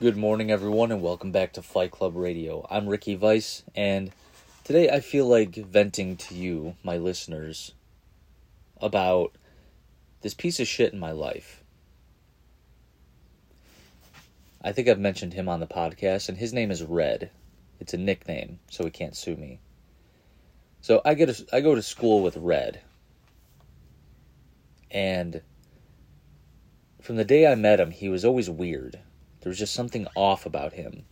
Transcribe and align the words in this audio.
Good 0.00 0.16
morning, 0.16 0.48
everyone, 0.48 0.92
and 0.92 1.02
welcome 1.02 1.32
back 1.32 1.54
to 1.54 1.60
Fight 1.60 1.90
Club 1.90 2.14
Radio. 2.14 2.64
I'm 2.70 2.88
Ricky 2.88 3.16
Weiss, 3.16 3.64
and 3.74 4.12
today 4.62 4.88
I 4.88 5.00
feel 5.00 5.26
like 5.26 5.56
venting 5.56 6.16
to 6.18 6.36
you, 6.36 6.76
my 6.84 6.96
listeners, 6.96 7.72
about 8.80 9.32
this 10.20 10.34
piece 10.34 10.60
of 10.60 10.68
shit 10.68 10.92
in 10.92 11.00
my 11.00 11.10
life. 11.10 11.64
I 14.62 14.70
think 14.70 14.86
I've 14.86 15.00
mentioned 15.00 15.34
him 15.34 15.48
on 15.48 15.58
the 15.58 15.66
podcast, 15.66 16.28
and 16.28 16.38
his 16.38 16.52
name 16.52 16.70
is 16.70 16.84
Red. 16.84 17.30
It's 17.80 17.92
a 17.92 17.98
nickname, 17.98 18.60
so 18.70 18.84
he 18.84 18.90
can't 18.90 19.16
sue 19.16 19.34
me. 19.34 19.58
So 20.80 21.02
I 21.04 21.14
get 21.14 21.28
a, 21.28 21.46
I 21.52 21.60
go 21.60 21.74
to 21.74 21.82
school 21.82 22.22
with 22.22 22.36
Red, 22.36 22.82
and 24.92 25.42
from 27.02 27.16
the 27.16 27.24
day 27.24 27.48
I 27.48 27.56
met 27.56 27.80
him, 27.80 27.90
he 27.90 28.08
was 28.08 28.24
always 28.24 28.48
weird 28.48 29.00
there 29.48 29.52
was 29.52 29.58
just 29.60 29.72
something 29.72 30.06
off 30.14 30.44
about 30.44 30.74
him. 30.74 31.06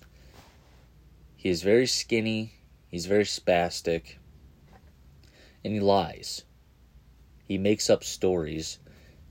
He 1.37 1.49
is 1.49 1.63
very 1.63 1.87
skinny, 1.87 2.53
he's 2.87 3.07
very 3.07 3.25
spastic, 3.25 4.17
and 5.65 5.73
he 5.73 5.81
lies. 5.81 6.45
He 7.49 7.57
makes 7.57 7.89
up 7.89 8.05
stories 8.05 8.79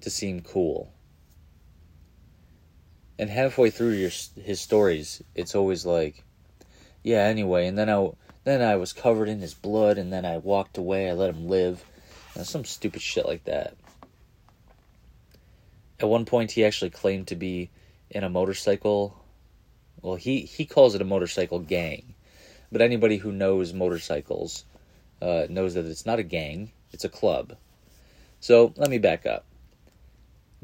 to 0.02 0.10
seem 0.10 0.42
cool. 0.42 0.92
And 3.20 3.30
halfway 3.30 3.70
through 3.70 3.92
your, 3.92 4.10
his 4.42 4.60
stories, 4.60 5.22
it's 5.36 5.54
always 5.54 5.86
like, 5.86 6.24
yeah, 7.04 7.26
anyway, 7.26 7.68
and 7.68 7.78
then 7.78 7.92
I 7.92 8.10
then 8.44 8.64
I 8.64 8.76
was 8.76 8.92
covered 8.92 9.30
in 9.30 9.40
his 9.40 9.54
blood 9.54 10.00
and 10.00 10.12
then 10.12 10.26
I 10.26 10.38
walked 10.38 10.80
away, 10.80 11.08
I 11.08 11.14
let 11.14 11.30
him 11.30 11.48
live. 11.48 11.86
You 12.34 12.40
know, 12.40 12.44
some 12.44 12.66
stupid 12.66 13.04
shit 13.04 13.28
like 13.28 13.44
that. 13.44 13.76
At 16.00 16.10
one 16.10 16.26
point 16.26 16.54
he 16.54 16.66
actually 16.66 16.90
claimed 16.90 17.28
to 17.28 17.36
be 17.36 17.70
in 18.10 18.24
a 18.24 18.30
motorcycle. 18.30 19.24
Well, 20.02 20.16
he 20.16 20.42
he 20.42 20.66
calls 20.66 20.96
it 20.96 21.02
a 21.02 21.06
motorcycle 21.06 21.60
gang, 21.60 22.16
but 22.72 22.82
anybody 22.82 23.18
who 23.18 23.32
knows 23.32 23.74
motorcycles 23.74 24.66
uh, 25.22 25.48
knows 25.50 25.74
that 25.74 25.86
it's 25.86 26.06
not 26.06 26.20
a 26.20 26.24
gang; 26.24 26.72
it's 26.92 27.06
a 27.06 27.10
club. 27.10 27.58
So 28.40 28.74
let 28.78 28.90
me 28.90 28.98
back 28.98 29.26
up. 29.26 29.46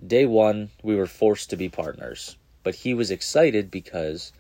Day 0.05 0.25
one, 0.25 0.69
we 0.83 0.95
were 0.95 1.07
forced 1.07 1.49
to 1.49 1.57
be 1.57 1.69
partners, 1.69 2.37
but 2.63 2.75
he 2.75 2.93
was 2.93 3.11
excited 3.11 3.71
because 3.71 4.31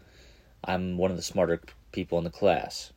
I'm 0.63 0.97
one 0.97 1.11
of 1.11 1.17
the 1.17 1.23
smarter 1.23 1.61
people 1.91 2.17
in 2.17 2.23
the 2.23 2.29
class. 2.29 2.91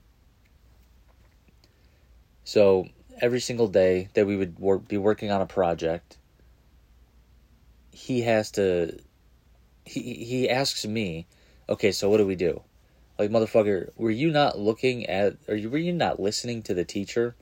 So 2.45 2.89
every 3.21 3.41
single 3.41 3.69
day 3.69 4.09
that 4.15 4.27
we 4.27 4.37
would 4.37 4.89
be 4.89 4.99
working 4.99 5.31
on 5.31 5.41
a 5.41 5.47
project, 5.47 6.19
he 7.91 8.23
has 8.23 8.51
to 8.53 8.99
he 9.85 10.15
he 10.15 10.49
asks 10.49 10.85
me, 10.87 11.27
okay, 11.69 11.93
so 11.93 12.09
what 12.09 12.19
do 12.19 12.27
we 12.27 12.37
do? 12.37 12.63
Like 13.19 13.31
motherfucker, 13.31 13.91
were 13.97 14.11
you 14.11 14.31
not 14.31 14.59
looking 14.59 15.07
at 15.07 15.37
or 15.49 15.57
were 15.69 15.79
you 15.79 15.93
not 15.93 16.21
listening 16.21 16.63
to 16.63 16.75
the 16.75 16.85
teacher? 16.85 17.35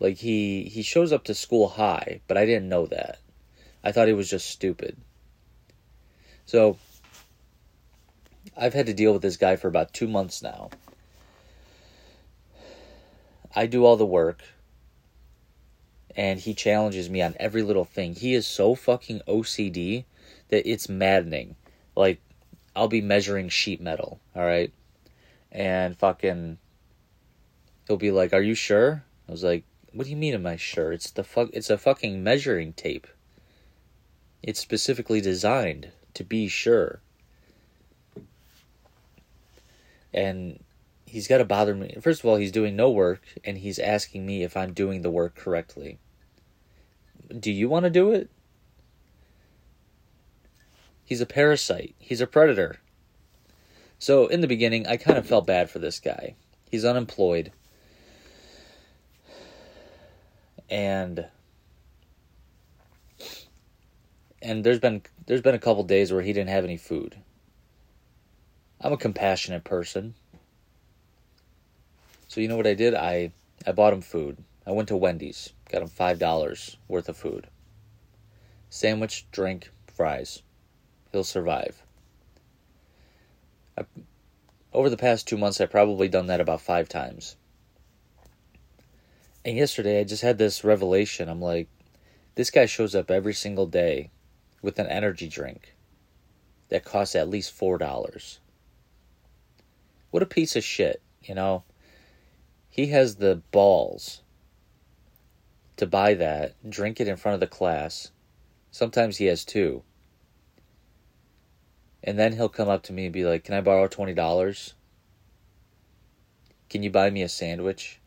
Like 0.00 0.16
he 0.16 0.64
he 0.64 0.82
shows 0.82 1.12
up 1.12 1.24
to 1.24 1.34
school 1.34 1.68
high, 1.68 2.20
but 2.26 2.36
I 2.36 2.46
didn't 2.46 2.68
know 2.68 2.86
that. 2.86 3.18
I 3.82 3.92
thought 3.92 4.08
he 4.08 4.14
was 4.14 4.30
just 4.30 4.48
stupid. 4.50 4.96
So 6.46 6.78
I've 8.56 8.74
had 8.74 8.86
to 8.86 8.94
deal 8.94 9.12
with 9.12 9.22
this 9.22 9.36
guy 9.36 9.56
for 9.56 9.68
about 9.68 9.92
2 9.92 10.08
months 10.08 10.42
now. 10.42 10.70
I 13.54 13.66
do 13.66 13.84
all 13.84 13.96
the 13.96 14.06
work 14.06 14.42
and 16.16 16.40
he 16.40 16.54
challenges 16.54 17.10
me 17.10 17.22
on 17.22 17.34
every 17.40 17.62
little 17.62 17.84
thing. 17.84 18.14
He 18.14 18.34
is 18.34 18.46
so 18.46 18.74
fucking 18.74 19.22
OCD 19.26 20.04
that 20.48 20.68
it's 20.68 20.88
maddening. 20.88 21.56
Like, 21.96 22.20
I'll 22.76 22.88
be 22.88 23.00
measuring 23.00 23.48
sheet 23.48 23.80
metal, 23.80 24.20
all 24.34 24.44
right? 24.44 24.72
And 25.50 25.96
fucking, 25.96 26.58
he'll 27.86 27.96
be 27.96 28.10
like, 28.10 28.32
"Are 28.32 28.42
you 28.42 28.54
sure?" 28.54 29.04
I 29.28 29.32
was 29.32 29.44
like, 29.44 29.64
"What 29.92 30.04
do 30.04 30.10
you 30.10 30.16
mean? 30.16 30.34
Am 30.34 30.46
I 30.46 30.56
sure? 30.56 30.92
It's 30.92 31.10
the 31.10 31.24
fuck. 31.24 31.50
It's 31.52 31.70
a 31.70 31.78
fucking 31.78 32.22
measuring 32.22 32.72
tape. 32.72 33.06
It's 34.42 34.60
specifically 34.60 35.20
designed 35.20 35.90
to 36.14 36.24
be 36.24 36.48
sure." 36.48 37.00
And 40.12 40.62
he's 41.06 41.28
got 41.28 41.38
to 41.38 41.44
bother 41.44 41.74
me. 41.74 41.96
First 42.00 42.20
of 42.20 42.26
all, 42.26 42.36
he's 42.36 42.52
doing 42.52 42.76
no 42.76 42.90
work, 42.90 43.22
and 43.44 43.58
he's 43.58 43.78
asking 43.78 44.26
me 44.26 44.42
if 44.42 44.56
I'm 44.56 44.72
doing 44.72 45.02
the 45.02 45.10
work 45.10 45.34
correctly 45.34 45.98
do 47.38 47.50
you 47.50 47.68
want 47.68 47.84
to 47.84 47.90
do 47.90 48.12
it? 48.12 48.30
He's 51.04 51.20
a 51.20 51.26
parasite. 51.26 51.94
He's 51.98 52.20
a 52.20 52.26
predator. 52.26 52.80
So 53.98 54.26
in 54.26 54.40
the 54.40 54.46
beginning, 54.46 54.86
I 54.86 54.96
kind 54.96 55.18
of 55.18 55.26
felt 55.26 55.46
bad 55.46 55.70
for 55.70 55.78
this 55.78 55.98
guy. 55.98 56.34
He's 56.70 56.84
unemployed. 56.84 57.52
And 60.70 61.26
and 64.42 64.64
there's 64.64 64.78
been 64.78 65.02
there's 65.26 65.42
been 65.42 65.54
a 65.54 65.58
couple 65.58 65.84
days 65.84 66.12
where 66.12 66.22
he 66.22 66.32
didn't 66.32 66.50
have 66.50 66.64
any 66.64 66.76
food. 66.76 67.16
I'm 68.80 68.92
a 68.92 68.98
compassionate 68.98 69.64
person. 69.64 70.14
So 72.28 72.40
you 72.40 72.48
know 72.48 72.56
what 72.56 72.66
I 72.66 72.74
did? 72.74 72.94
I 72.94 73.32
I 73.66 73.72
bought 73.72 73.92
him 73.92 74.00
food. 74.00 74.42
I 74.66 74.72
went 74.72 74.88
to 74.88 74.96
Wendy's, 74.96 75.52
got 75.70 75.82
him 75.82 75.88
$5 75.88 76.76
worth 76.88 77.08
of 77.08 77.16
food. 77.16 77.48
Sandwich, 78.70 79.26
drink, 79.30 79.70
fries. 79.86 80.42
He'll 81.12 81.24
survive. 81.24 81.82
I, 83.78 83.84
over 84.72 84.90
the 84.90 84.96
past 84.96 85.28
two 85.28 85.36
months, 85.36 85.60
I've 85.60 85.70
probably 85.70 86.08
done 86.08 86.26
that 86.26 86.40
about 86.40 86.60
five 86.60 86.88
times. 86.88 87.36
And 89.44 89.56
yesterday, 89.56 90.00
I 90.00 90.04
just 90.04 90.22
had 90.22 90.38
this 90.38 90.64
revelation. 90.64 91.28
I'm 91.28 91.40
like, 91.40 91.68
this 92.34 92.50
guy 92.50 92.66
shows 92.66 92.94
up 92.94 93.10
every 93.10 93.34
single 93.34 93.66
day 93.66 94.10
with 94.62 94.78
an 94.78 94.86
energy 94.86 95.28
drink 95.28 95.74
that 96.70 96.84
costs 96.84 97.14
at 97.14 97.28
least 97.28 97.56
$4. 97.56 98.38
What 100.10 100.22
a 100.22 100.26
piece 100.26 100.56
of 100.56 100.64
shit, 100.64 101.02
you 101.22 101.34
know? 101.34 101.64
He 102.68 102.86
has 102.86 103.16
the 103.16 103.42
balls 103.52 104.22
to 105.76 105.86
buy 105.86 106.14
that, 106.14 106.54
drink 106.68 107.00
it 107.00 107.08
in 107.08 107.16
front 107.16 107.34
of 107.34 107.40
the 107.40 107.46
class. 107.46 108.10
Sometimes 108.70 109.16
he 109.16 109.26
has 109.26 109.44
two. 109.44 109.82
And 112.02 112.18
then 112.18 112.32
he'll 112.32 112.48
come 112.48 112.68
up 112.68 112.82
to 112.84 112.92
me 112.92 113.04
and 113.06 113.12
be 113.12 113.24
like, 113.24 113.44
Can 113.44 113.54
I 113.54 113.60
borrow 113.60 113.88
$20? 113.88 114.72
Can 116.68 116.82
you 116.82 116.90
buy 116.90 117.10
me 117.10 117.22
a 117.22 117.28
sandwich? 117.28 118.00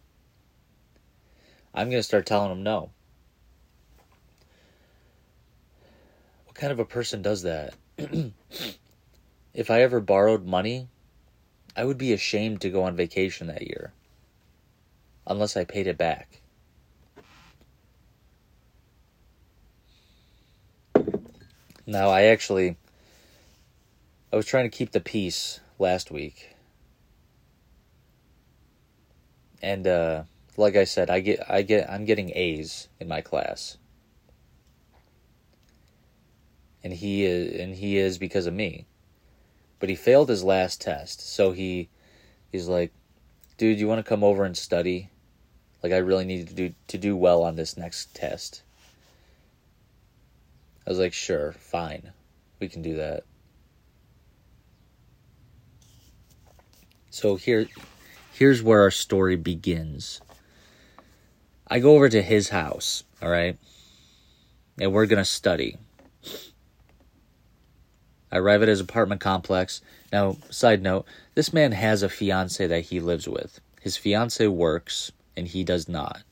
I'm 1.73 1.89
going 1.89 1.99
to 1.99 2.03
start 2.03 2.25
telling 2.25 2.51
him 2.51 2.63
no. 2.63 2.91
What 6.45 6.55
kind 6.55 6.71
of 6.71 6.79
a 6.79 6.85
person 6.85 7.21
does 7.21 7.43
that? 7.43 7.75
if 9.53 9.71
I 9.71 9.81
ever 9.81 9.99
borrowed 9.99 10.45
money, 10.45 10.89
I 11.75 11.85
would 11.85 11.97
be 11.97 12.13
ashamed 12.13 12.61
to 12.61 12.69
go 12.69 12.83
on 12.83 12.95
vacation 12.95 13.47
that 13.47 13.67
year. 13.67 13.93
Unless 15.25 15.55
I 15.55 15.63
paid 15.63 15.87
it 15.87 15.97
back. 15.97 16.36
Now, 21.89 22.09
I 22.09 22.23
actually 22.23 22.75
I 24.31 24.35
was 24.35 24.45
trying 24.45 24.69
to 24.69 24.77
keep 24.77 24.91
the 24.91 24.99
peace 24.99 25.61
last 25.79 26.11
week. 26.11 26.53
And 29.61 29.87
uh 29.87 30.23
like 30.57 30.75
I 30.75 30.83
said, 30.83 31.09
I 31.09 31.21
get 31.21 31.49
I 31.49 31.61
get 31.61 31.89
I'm 31.89 32.03
getting 32.03 32.31
A's 32.35 32.89
in 32.99 33.07
my 33.07 33.21
class. 33.21 33.77
And 36.83 36.91
he 36.91 37.23
is 37.23 37.57
and 37.57 37.75
he 37.75 37.97
is 37.97 38.17
because 38.17 38.47
of 38.47 38.53
me. 38.53 38.85
But 39.79 39.87
he 39.87 39.95
failed 39.95 40.27
his 40.27 40.43
last 40.43 40.81
test. 40.81 41.21
So 41.21 41.53
he 41.53 41.87
he's 42.51 42.67
like, 42.67 42.91
"Dude, 43.57 43.79
you 43.79 43.87
want 43.87 44.03
to 44.03 44.09
come 44.09 44.25
over 44.25 44.43
and 44.43 44.57
study? 44.57 45.09
Like 45.81 45.93
I 45.93 45.97
really 45.97 46.25
need 46.25 46.49
to 46.49 46.53
do 46.53 46.73
to 46.87 46.97
do 46.97 47.15
well 47.15 47.43
on 47.43 47.55
this 47.55 47.77
next 47.77 48.13
test." 48.13 48.63
I 50.87 50.89
was 50.89 50.99
like, 50.99 51.11
sure, 51.11 51.51
fine. 51.51 52.13
We 52.61 52.69
can 52.69 52.81
do 52.81 52.95
that. 52.95 53.25
So 57.09 57.35
here 57.35 57.67
here's 58.31 58.63
where 58.63 58.83
our 58.83 58.91
story 58.91 59.35
begins. 59.35 60.21
I 61.67 61.79
go 61.79 61.95
over 61.95 62.07
to 62.07 62.21
his 62.21 62.49
house, 62.49 63.03
all 63.21 63.29
right? 63.29 63.57
And 64.79 64.93
we're 64.93 65.07
going 65.07 65.17
to 65.17 65.25
study. 65.25 65.75
I 68.31 68.37
arrive 68.37 68.61
at 68.61 68.69
his 68.69 68.79
apartment 68.79 69.19
complex. 69.19 69.81
Now, 70.13 70.37
side 70.49 70.81
note, 70.81 71.05
this 71.35 71.51
man 71.51 71.73
has 71.73 72.01
a 72.01 72.07
fiance 72.07 72.65
that 72.65 72.85
he 72.85 73.01
lives 73.01 73.27
with. 73.27 73.59
His 73.81 73.97
fiance 73.97 74.47
works 74.47 75.11
and 75.35 75.49
he 75.49 75.65
does 75.65 75.89
not. 75.89 76.23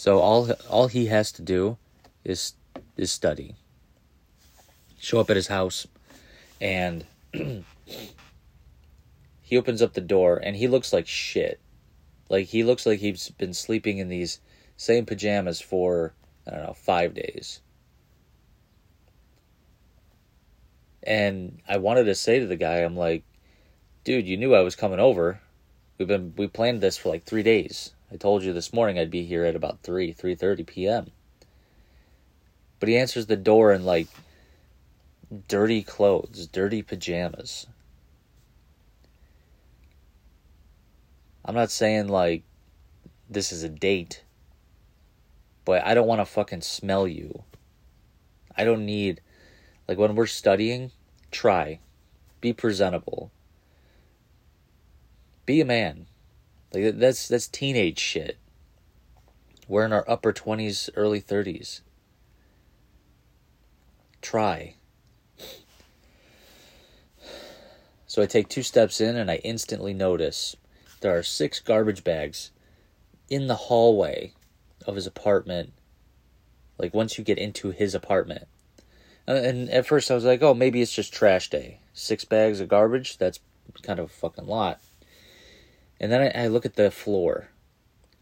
So 0.00 0.20
all 0.20 0.50
all 0.70 0.86
he 0.86 1.08
has 1.08 1.30
to 1.32 1.42
do 1.42 1.76
is 2.24 2.54
is 2.96 3.12
study. 3.12 3.56
Show 4.98 5.20
up 5.20 5.28
at 5.28 5.36
his 5.36 5.48
house, 5.48 5.86
and 6.58 7.04
he 7.34 7.62
opens 9.58 9.82
up 9.82 9.92
the 9.92 10.00
door, 10.00 10.40
and 10.42 10.56
he 10.56 10.68
looks 10.68 10.94
like 10.94 11.06
shit. 11.06 11.60
Like 12.30 12.46
he 12.46 12.64
looks 12.64 12.86
like 12.86 13.00
he's 13.00 13.28
been 13.28 13.52
sleeping 13.52 13.98
in 13.98 14.08
these 14.08 14.40
same 14.74 15.04
pajamas 15.04 15.60
for 15.60 16.14
I 16.46 16.52
don't 16.52 16.62
know 16.62 16.72
five 16.72 17.12
days. 17.12 17.60
And 21.02 21.60
I 21.68 21.76
wanted 21.76 22.04
to 22.04 22.14
say 22.14 22.40
to 22.40 22.46
the 22.46 22.56
guy, 22.56 22.78
I'm 22.78 22.96
like, 22.96 23.22
dude, 24.04 24.26
you 24.26 24.38
knew 24.38 24.54
I 24.54 24.62
was 24.62 24.76
coming 24.76 24.98
over. 24.98 25.42
We've 25.98 26.08
been 26.08 26.32
we 26.38 26.46
planned 26.46 26.80
this 26.80 26.96
for 26.96 27.10
like 27.10 27.24
three 27.24 27.42
days. 27.42 27.92
I 28.12 28.16
told 28.16 28.42
you 28.42 28.52
this 28.52 28.72
morning 28.72 28.98
I'd 28.98 29.10
be 29.10 29.24
here 29.24 29.44
at 29.44 29.54
about 29.54 29.82
three, 29.82 30.12
three 30.12 30.34
thirty 30.34 30.64
p.m. 30.64 31.10
But 32.78 32.88
he 32.88 32.96
answers 32.96 33.26
the 33.26 33.36
door 33.36 33.72
in 33.72 33.84
like 33.84 34.08
dirty 35.46 35.82
clothes, 35.82 36.46
dirty 36.46 36.82
pajamas. 36.82 37.66
I'm 41.44 41.54
not 41.54 41.70
saying 41.70 42.08
like 42.08 42.42
this 43.28 43.52
is 43.52 43.62
a 43.62 43.68
date, 43.68 44.24
but 45.64 45.84
I 45.84 45.94
don't 45.94 46.08
want 46.08 46.20
to 46.20 46.24
fucking 46.24 46.62
smell 46.62 47.06
you. 47.06 47.44
I 48.56 48.64
don't 48.64 48.84
need 48.84 49.20
like 49.86 49.98
when 49.98 50.16
we're 50.16 50.26
studying, 50.26 50.90
try. 51.30 51.80
Be 52.40 52.52
presentable. 52.52 53.30
Be 55.46 55.60
a 55.60 55.64
man. 55.64 56.06
Like 56.72 56.98
that's 56.98 57.28
that's 57.28 57.48
teenage 57.48 57.98
shit. 57.98 58.38
We're 59.66 59.84
in 59.84 59.92
our 59.92 60.04
upper 60.08 60.32
20s, 60.32 60.90
early 60.96 61.20
30s. 61.20 61.80
Try. 64.20 64.74
So 68.06 68.20
I 68.20 68.26
take 68.26 68.48
two 68.48 68.64
steps 68.64 69.00
in 69.00 69.14
and 69.14 69.30
I 69.30 69.36
instantly 69.36 69.94
notice 69.94 70.56
there 71.00 71.16
are 71.16 71.22
six 71.22 71.60
garbage 71.60 72.02
bags 72.02 72.50
in 73.28 73.46
the 73.46 73.54
hallway 73.54 74.34
of 74.84 74.96
his 74.96 75.06
apartment. 75.06 75.72
Like 76.76 76.92
once 76.92 77.16
you 77.16 77.24
get 77.24 77.38
into 77.38 77.70
his 77.70 77.94
apartment. 77.94 78.48
Uh, 79.28 79.34
and 79.34 79.70
at 79.70 79.86
first 79.86 80.10
I 80.10 80.14
was 80.14 80.24
like, 80.24 80.42
oh, 80.42 80.54
maybe 80.54 80.82
it's 80.82 80.92
just 80.92 81.12
trash 81.12 81.50
day. 81.50 81.78
Six 81.92 82.24
bags 82.24 82.58
of 82.58 82.66
garbage? 82.66 83.18
That's 83.18 83.38
kind 83.82 84.00
of 84.00 84.06
a 84.06 84.08
fucking 84.08 84.46
lot. 84.46 84.80
And 86.00 86.10
then 86.10 86.32
I, 86.34 86.44
I 86.44 86.46
look 86.46 86.64
at 86.64 86.76
the 86.76 86.90
floor, 86.90 87.50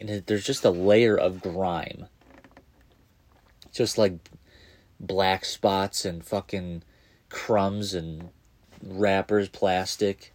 and 0.01 0.11
it, 0.11 0.27
there's 0.27 0.45
just 0.45 0.65
a 0.65 0.71
layer 0.71 1.17
of 1.17 1.41
grime. 1.41 2.07
Just 3.73 3.97
like 3.97 4.15
black 4.99 5.45
spots 5.45 6.05
and 6.05 6.25
fucking 6.25 6.83
crumbs 7.29 7.95
and 7.95 8.31
wrappers, 8.83 9.49
plastic. 9.49 10.35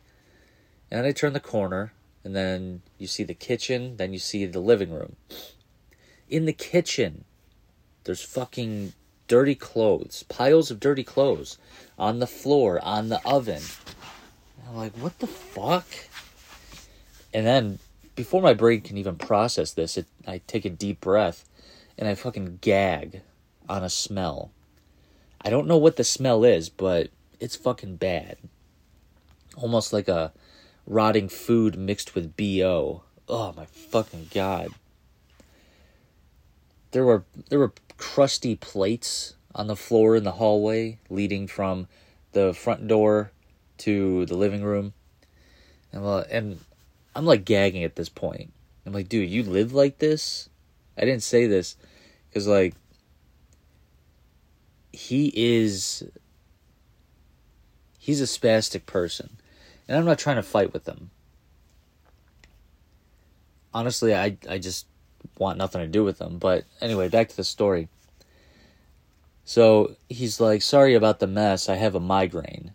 And 0.89 0.99
then 0.99 1.05
I 1.05 1.11
turn 1.11 1.33
the 1.33 1.41
corner, 1.41 1.91
and 2.23 2.33
then 2.33 2.81
you 2.97 3.07
see 3.07 3.23
the 3.23 3.33
kitchen, 3.33 3.97
then 3.97 4.13
you 4.13 4.19
see 4.19 4.45
the 4.45 4.59
living 4.61 4.91
room. 4.91 5.17
In 6.29 6.45
the 6.45 6.53
kitchen, 6.53 7.25
there's 8.05 8.23
fucking 8.23 8.93
dirty 9.27 9.55
clothes, 9.55 10.23
piles 10.23 10.71
of 10.71 10.79
dirty 10.79 11.03
clothes 11.03 11.57
on 11.97 12.19
the 12.19 12.27
floor, 12.27 12.79
on 12.83 13.09
the 13.09 13.19
oven. 13.27 13.61
And 14.59 14.69
I'm 14.69 14.75
like, 14.77 14.93
what 14.93 15.19
the 15.19 15.27
fuck? 15.27 15.85
And 17.33 17.45
then 17.45 17.79
before 18.15 18.41
my 18.41 18.53
brain 18.53 18.81
can 18.81 18.97
even 18.97 19.15
process 19.15 19.73
this, 19.73 19.97
it, 19.97 20.05
I 20.27 20.41
take 20.45 20.65
a 20.65 20.69
deep 20.69 21.01
breath 21.01 21.45
and 21.97 22.07
I 22.07 22.15
fucking 22.15 22.59
gag 22.61 23.21
on 23.67 23.83
a 23.83 23.89
smell. 23.89 24.51
I 25.41 25.49
don't 25.49 25.67
know 25.67 25.77
what 25.77 25.95
the 25.95 26.03
smell 26.03 26.43
is, 26.43 26.69
but 26.69 27.09
it's 27.39 27.55
fucking 27.55 27.97
bad. 27.97 28.37
Almost 29.55 29.91
like 29.91 30.07
a 30.07 30.31
rotting 30.85 31.29
food 31.29 31.77
mixed 31.77 32.15
with 32.15 32.37
BO. 32.37 33.03
Oh 33.27 33.53
my 33.55 33.65
fucking 33.65 34.29
god. 34.33 34.69
There 36.91 37.05
were 37.05 37.23
there 37.49 37.59
were 37.59 37.73
crusty 37.97 38.55
plates 38.55 39.35
on 39.55 39.67
the 39.67 39.75
floor 39.75 40.15
in 40.15 40.23
the 40.23 40.33
hallway 40.33 40.99
leading 41.09 41.47
from 41.47 41.87
the 42.33 42.53
front 42.53 42.87
door 42.87 43.31
to 43.79 44.25
the 44.25 44.35
living 44.35 44.63
room. 44.63 44.93
And, 45.91 46.03
well, 46.03 46.25
and 46.29 46.59
I'm 47.15 47.25
like 47.25 47.45
gagging 47.45 47.83
at 47.83 47.95
this 47.95 48.09
point. 48.09 48.51
I'm 48.85 48.93
like, 48.93 49.09
dude, 49.09 49.29
you 49.29 49.43
live 49.43 49.73
like 49.73 49.99
this? 49.99 50.49
I 50.97 51.01
didn't 51.01 51.23
say 51.23 51.47
this 51.47 51.77
because, 52.29 52.47
like, 52.47 52.75
he 54.91 55.31
is. 55.35 56.03
He's 57.97 58.21
a 58.21 58.25
spastic 58.25 58.85
person. 58.85 59.37
And 59.87 59.97
I'm 59.97 60.05
not 60.05 60.19
trying 60.19 60.35
to 60.35 60.43
fight 60.43 60.73
with 60.73 60.85
him. 60.87 61.09
Honestly, 63.73 64.13
I, 64.13 64.37
I 64.49 64.57
just 64.57 64.87
want 65.37 65.57
nothing 65.57 65.81
to 65.81 65.87
do 65.87 66.03
with 66.03 66.19
him. 66.19 66.37
But 66.37 66.65
anyway, 66.81 67.09
back 67.09 67.29
to 67.29 67.35
the 67.35 67.43
story. 67.43 67.87
So 69.45 69.95
he's 70.09 70.39
like, 70.39 70.61
sorry 70.61 70.95
about 70.95 71.19
the 71.19 71.27
mess. 71.27 71.69
I 71.69 71.75
have 71.75 71.95
a 71.95 71.99
migraine. 71.99 72.73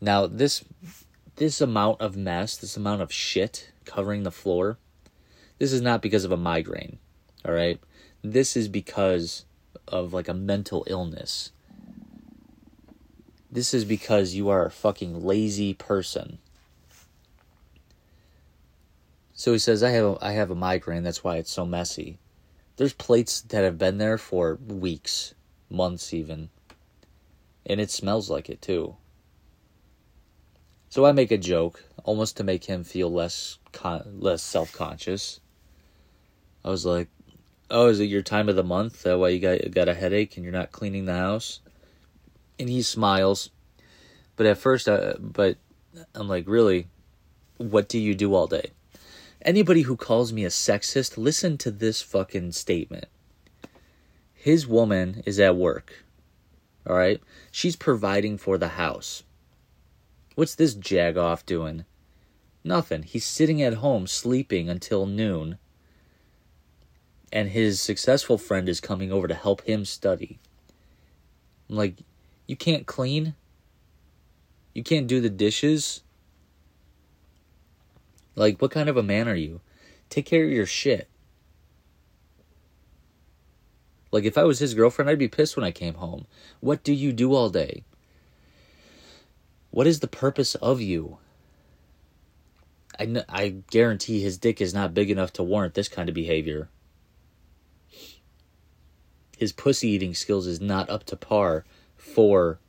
Now, 0.00 0.26
this 0.26 0.64
this 1.36 1.60
amount 1.60 2.00
of 2.00 2.16
mess, 2.16 2.56
this 2.56 2.76
amount 2.76 3.02
of 3.02 3.12
shit 3.12 3.72
covering 3.84 4.22
the 4.22 4.30
floor, 4.30 4.78
this 5.58 5.72
is 5.72 5.80
not 5.80 6.02
because 6.02 6.24
of 6.24 6.32
a 6.32 6.36
migraine. 6.36 6.98
All 7.44 7.52
right? 7.52 7.80
This 8.22 8.56
is 8.56 8.68
because 8.68 9.44
of 9.88 10.12
like 10.12 10.28
a 10.28 10.34
mental 10.34 10.84
illness. 10.86 11.52
This 13.50 13.74
is 13.74 13.84
because 13.84 14.34
you 14.34 14.48
are 14.48 14.66
a 14.66 14.70
fucking 14.70 15.24
lazy 15.24 15.74
person. 15.74 16.38
So 19.32 19.52
he 19.52 19.58
says, 19.58 19.82
I 19.82 19.90
have 19.90 20.04
a, 20.04 20.18
I 20.20 20.32
have 20.32 20.50
a 20.50 20.56
migraine, 20.56 21.02
that's 21.02 21.22
why 21.22 21.36
it's 21.36 21.50
so 21.50 21.66
messy. 21.66 22.18
There's 22.76 22.92
plates 22.92 23.40
that 23.42 23.62
have 23.62 23.78
been 23.78 23.98
there 23.98 24.18
for 24.18 24.56
weeks, 24.56 25.34
months 25.70 26.12
even. 26.12 26.50
And 27.66 27.80
it 27.80 27.90
smells 27.90 28.30
like 28.30 28.48
it 28.48 28.62
too. 28.62 28.96
So 30.94 31.04
I 31.04 31.10
make 31.10 31.32
a 31.32 31.36
joke, 31.36 31.82
almost 32.04 32.36
to 32.36 32.44
make 32.44 32.66
him 32.66 32.84
feel 32.84 33.12
less 33.12 33.58
con- 33.72 34.20
less 34.20 34.44
self 34.44 34.72
conscious. 34.72 35.40
I 36.64 36.70
was 36.70 36.86
like, 36.86 37.08
"Oh, 37.68 37.88
is 37.88 37.98
it 37.98 38.04
your 38.04 38.22
time 38.22 38.48
of 38.48 38.54
the 38.54 38.62
month? 38.62 39.02
That 39.02 39.18
why 39.18 39.30
you 39.30 39.40
got 39.40 39.72
got 39.72 39.88
a 39.88 39.94
headache 39.94 40.36
and 40.36 40.44
you're 40.44 40.52
not 40.52 40.70
cleaning 40.70 41.06
the 41.06 41.14
house?" 41.14 41.58
And 42.60 42.68
he 42.68 42.80
smiles, 42.80 43.50
but 44.36 44.46
at 44.46 44.56
first, 44.56 44.88
I, 44.88 45.14
but 45.18 45.56
I'm 46.14 46.28
like, 46.28 46.46
"Really? 46.46 46.86
What 47.56 47.88
do 47.88 47.98
you 47.98 48.14
do 48.14 48.32
all 48.32 48.46
day?" 48.46 48.70
Anybody 49.42 49.82
who 49.82 49.96
calls 49.96 50.32
me 50.32 50.44
a 50.44 50.48
sexist, 50.48 51.18
listen 51.18 51.58
to 51.58 51.72
this 51.72 52.02
fucking 52.02 52.52
statement. 52.52 53.06
His 54.32 54.64
woman 54.64 55.24
is 55.26 55.40
at 55.40 55.56
work. 55.56 56.04
All 56.86 56.94
right? 56.94 57.20
She's 57.50 57.74
providing 57.74 58.38
for 58.38 58.58
the 58.58 58.78
house. 58.78 59.24
What's 60.34 60.54
this 60.54 60.74
jagoff 60.74 61.46
doing? 61.46 61.84
Nothing. 62.64 63.02
He's 63.02 63.24
sitting 63.24 63.62
at 63.62 63.74
home 63.74 64.06
sleeping 64.06 64.68
until 64.68 65.06
noon. 65.06 65.58
And 67.32 67.50
his 67.50 67.80
successful 67.80 68.38
friend 68.38 68.68
is 68.68 68.80
coming 68.80 69.12
over 69.12 69.28
to 69.28 69.34
help 69.34 69.62
him 69.62 69.84
study. 69.84 70.38
I'm 71.68 71.76
like, 71.76 71.96
you 72.46 72.56
can't 72.56 72.86
clean? 72.86 73.34
You 74.72 74.82
can't 74.82 75.06
do 75.06 75.20
the 75.20 75.30
dishes? 75.30 76.02
Like, 78.34 78.60
what 78.60 78.72
kind 78.72 78.88
of 78.88 78.96
a 78.96 79.02
man 79.02 79.28
are 79.28 79.36
you? 79.36 79.60
Take 80.10 80.26
care 80.26 80.44
of 80.44 80.50
your 80.50 80.66
shit. 80.66 81.08
Like, 84.10 84.24
if 84.24 84.36
I 84.38 84.44
was 84.44 84.58
his 84.58 84.74
girlfriend, 84.74 85.10
I'd 85.10 85.18
be 85.18 85.28
pissed 85.28 85.56
when 85.56 85.64
I 85.64 85.70
came 85.70 85.94
home. 85.94 86.26
What 86.60 86.82
do 86.82 86.92
you 86.92 87.12
do 87.12 87.34
all 87.34 87.50
day? 87.50 87.84
What 89.74 89.88
is 89.88 89.98
the 89.98 90.06
purpose 90.06 90.54
of 90.54 90.80
you? 90.80 91.18
I, 92.96 93.24
I 93.28 93.48
guarantee 93.72 94.20
his 94.20 94.38
dick 94.38 94.60
is 94.60 94.72
not 94.72 94.94
big 94.94 95.10
enough 95.10 95.32
to 95.32 95.42
warrant 95.42 95.74
this 95.74 95.88
kind 95.88 96.08
of 96.08 96.14
behavior. 96.14 96.68
His 99.36 99.50
pussy 99.50 99.88
eating 99.88 100.14
skills 100.14 100.46
is 100.46 100.60
not 100.60 100.88
up 100.88 101.02
to 101.06 101.16
par 101.16 101.64
for 101.96 102.60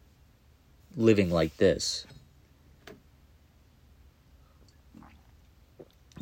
living 0.98 1.30
like 1.30 1.58
this. 1.58 2.08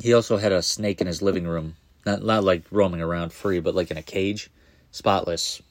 He 0.02 0.12
also 0.12 0.36
had 0.36 0.52
a 0.52 0.60
snake 0.60 1.00
in 1.00 1.06
his 1.06 1.22
living 1.22 1.46
room. 1.46 1.76
Not, 2.04 2.22
not 2.22 2.44
like 2.44 2.64
roaming 2.70 3.00
around 3.00 3.32
free, 3.32 3.58
but 3.58 3.74
like 3.74 3.90
in 3.90 3.96
a 3.96 4.02
cage. 4.02 4.50
Spotless. 4.90 5.62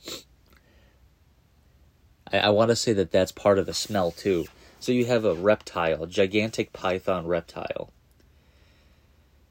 I, 2.32 2.40
I 2.40 2.50
want 2.50 2.70
to 2.70 2.76
say 2.76 2.94
that 2.94 3.12
that's 3.12 3.32
part 3.32 3.60
of 3.60 3.68
the 3.68 3.76
smell 3.76 4.10
too. 4.10 4.46
So 4.84 4.92
you 4.92 5.06
have 5.06 5.24
a 5.24 5.34
reptile, 5.34 6.06
gigantic 6.08 6.74
python 6.74 7.26
reptile. 7.26 7.94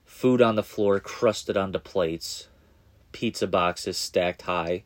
Food 0.05 0.43
on 0.43 0.57
the 0.57 0.62
floor, 0.62 1.01
crusted 1.01 1.57
onto 1.57 1.79
plates. 1.79 2.49
pizza 3.12 3.47
boxes 3.47 3.97
stacked 3.97 4.43
high, 4.43 4.83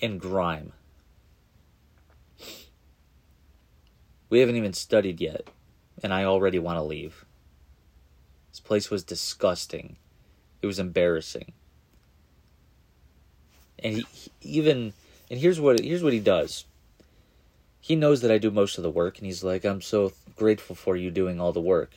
and 0.00 0.18
grime. 0.18 0.72
We 4.30 4.38
haven't 4.38 4.56
even 4.56 4.72
studied 4.72 5.20
yet, 5.20 5.48
and 6.02 6.14
I 6.14 6.24
already 6.24 6.58
want 6.58 6.78
to 6.78 6.82
leave. 6.82 7.26
This 8.50 8.60
place 8.60 8.90
was 8.90 9.04
disgusting. 9.04 9.96
It 10.62 10.66
was 10.66 10.78
embarrassing. 10.78 11.52
And 13.78 13.96
he, 13.96 14.06
he 14.40 14.48
even 14.58 14.94
and 15.30 15.38
here's 15.38 15.60
what 15.60 15.78
here's 15.80 16.02
what 16.02 16.14
he 16.14 16.20
does. 16.20 16.64
He 17.84 17.96
knows 17.96 18.22
that 18.22 18.30
I 18.30 18.38
do 18.38 18.50
most 18.50 18.78
of 18.78 18.82
the 18.82 18.90
work 18.90 19.18
and 19.18 19.26
he's 19.26 19.44
like, 19.44 19.62
"I'm 19.62 19.82
so 19.82 20.14
grateful 20.36 20.74
for 20.74 20.96
you 20.96 21.10
doing 21.10 21.38
all 21.38 21.52
the 21.52 21.60
work. 21.60 21.90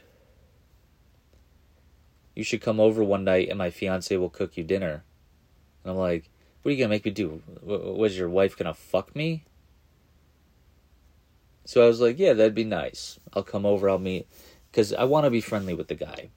You 2.36 2.44
should 2.44 2.60
come 2.60 2.82
over 2.82 3.02
one 3.06 3.24
night 3.24 3.48
and 3.48 3.58
my 3.58 3.70
fiance 3.70 4.18
will 4.18 4.30
cook 4.30 4.58
you 4.58 4.66
dinner." 4.66 5.06
And 5.86 5.92
I'm 5.92 5.98
like, 5.98 6.30
"What 6.62 6.70
are 6.70 6.74
you 6.74 6.78
going 6.78 6.90
to 6.90 6.94
make 6.94 7.06
me 7.06 7.12
do? 7.12 7.42
Was 7.64 8.18
your 8.18 8.28
wife 8.28 8.58
going 8.58 8.66
to 8.66 8.74
fuck 8.74 9.16
me?" 9.16 9.46
So 11.64 11.86
I 11.86 11.88
was 11.88 12.02
like, 12.02 12.20
"Yeah, 12.20 12.34
that'd 12.34 12.54
be 12.54 12.66
nice. 12.66 13.18
I'll 13.32 13.44
come 13.44 13.66
over, 13.66 13.90
I'll 13.90 13.98
meet 13.98 14.28
cuz 14.74 14.92
I 14.92 15.06
want 15.06 15.24
to 15.24 15.30
be 15.30 15.40
friendly 15.40 15.74
with 15.74 15.88
the 15.88 15.96
guy." 15.96 16.32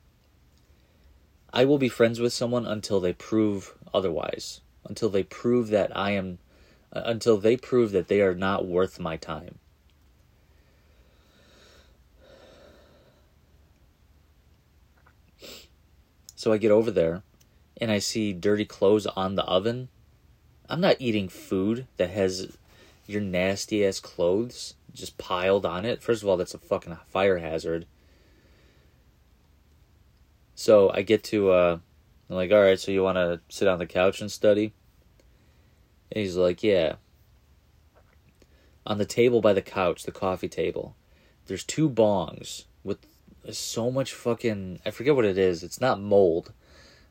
I 1.53 1.65
will 1.65 1.79
be 1.79 1.89
friends 1.89 2.21
with 2.21 2.33
someone 2.33 2.67
until 2.67 3.01
they 3.01 3.15
prove 3.15 3.75
otherwise, 3.93 4.61
until 4.85 5.09
they 5.09 5.25
prove 5.25 5.71
that 5.71 5.91
I 5.97 6.13
am, 6.13 6.39
until 6.93 7.37
they 7.37 7.57
prove 7.57 7.93
that 7.93 8.09
they 8.09 8.21
are 8.21 8.35
not 8.35 8.67
worth 8.67 8.99
my 8.99 9.17
time. 9.17 9.59
So 16.35 16.53
I 16.53 16.59
get 16.59 16.71
over 16.71 16.91
there 16.91 17.23
and 17.81 17.91
I 17.91 17.99
see 17.99 18.33
dirty 18.33 18.65
clothes 18.65 19.07
on 19.07 19.35
the 19.35 19.45
oven. 19.45 19.89
I'm 20.69 20.81
not 20.81 20.97
eating 20.99 21.29
food 21.29 21.87
that 21.97 22.11
has 22.11 22.57
your 23.07 23.21
nasty 23.21 23.85
ass 23.85 24.01
clothes 24.01 24.75
just 24.93 25.19
piled 25.19 25.67
on 25.67 25.85
it. 25.85 26.03
First 26.03 26.23
of 26.23 26.29
all, 26.29 26.37
that's 26.37 26.55
a 26.55 26.59
fucking 26.59 26.97
fire 27.09 27.39
hazard. 27.39 27.87
So 30.55 30.91
I 30.91 31.03
get 31.03 31.25
to, 31.25 31.51
uh, 31.51 31.79
I'm 32.29 32.37
like, 32.37 32.53
all 32.53 32.63
right, 32.63 32.79
so 32.79 32.91
you 32.91 33.03
want 33.03 33.17
to 33.17 33.41
sit 33.49 33.69
on 33.69 33.79
the 33.79 33.87
couch 33.87 34.21
and 34.21 34.31
study? 34.31 34.73
And 36.11 36.23
he's 36.23 36.37
like, 36.37 36.63
yeah. 36.63 36.95
On 38.87 38.99
the 38.99 39.05
table 39.05 39.41
by 39.41 39.53
the 39.53 39.63
couch, 39.63 40.05
the 40.05 40.13
coffee 40.13 40.49
table, 40.49 40.97
there's 41.47 41.65
two 41.65 41.89
bongs 41.89 42.65
with 42.83 42.99
so 43.51 43.91
much 43.91 44.13
fucking, 44.13 44.81
I 44.85 44.91
forget 44.91 45.15
what 45.15 45.25
it 45.25 45.39
is. 45.39 45.63
It's 45.63 45.81
not 45.81 46.01
mold, 46.01 46.53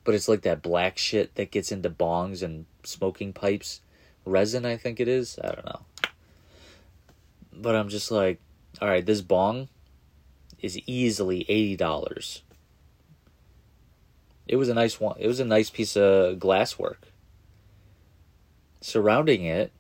but 0.04 0.16
it's 0.16 0.28
like 0.28 0.42
that 0.42 0.62
black 0.62 0.98
shit 0.98 1.36
that 1.36 1.52
gets 1.52 1.72
into 1.72 1.90
bongs 1.90 2.44
and 2.44 2.66
smoking 2.84 3.34
pipes. 3.34 3.82
Resin, 4.26 4.66
I 4.66 4.78
think 4.78 5.00
it 5.00 5.08
is. 5.08 5.40
I 5.44 5.52
don't 5.52 5.66
know. 5.66 5.82
But 7.54 7.76
I'm 7.76 7.90
just 7.90 8.12
like, 8.12 8.40
all 8.82 8.88
right, 8.88 9.06
this 9.06 9.22
bong 9.22 9.70
is 10.62 10.78
easily 10.88 11.46
$80 11.46 12.42
it 14.50 14.56
was 14.56 14.68
a 14.68 14.74
nice 14.74 15.00
one. 15.00 15.16
It 15.20 15.28
was 15.28 15.40
a 15.40 15.46
nice 15.46 15.70
piece 15.70 15.96
of 15.96 16.38
glasswork. 16.40 16.96
Surrounding 18.82 19.44
it 19.44 19.72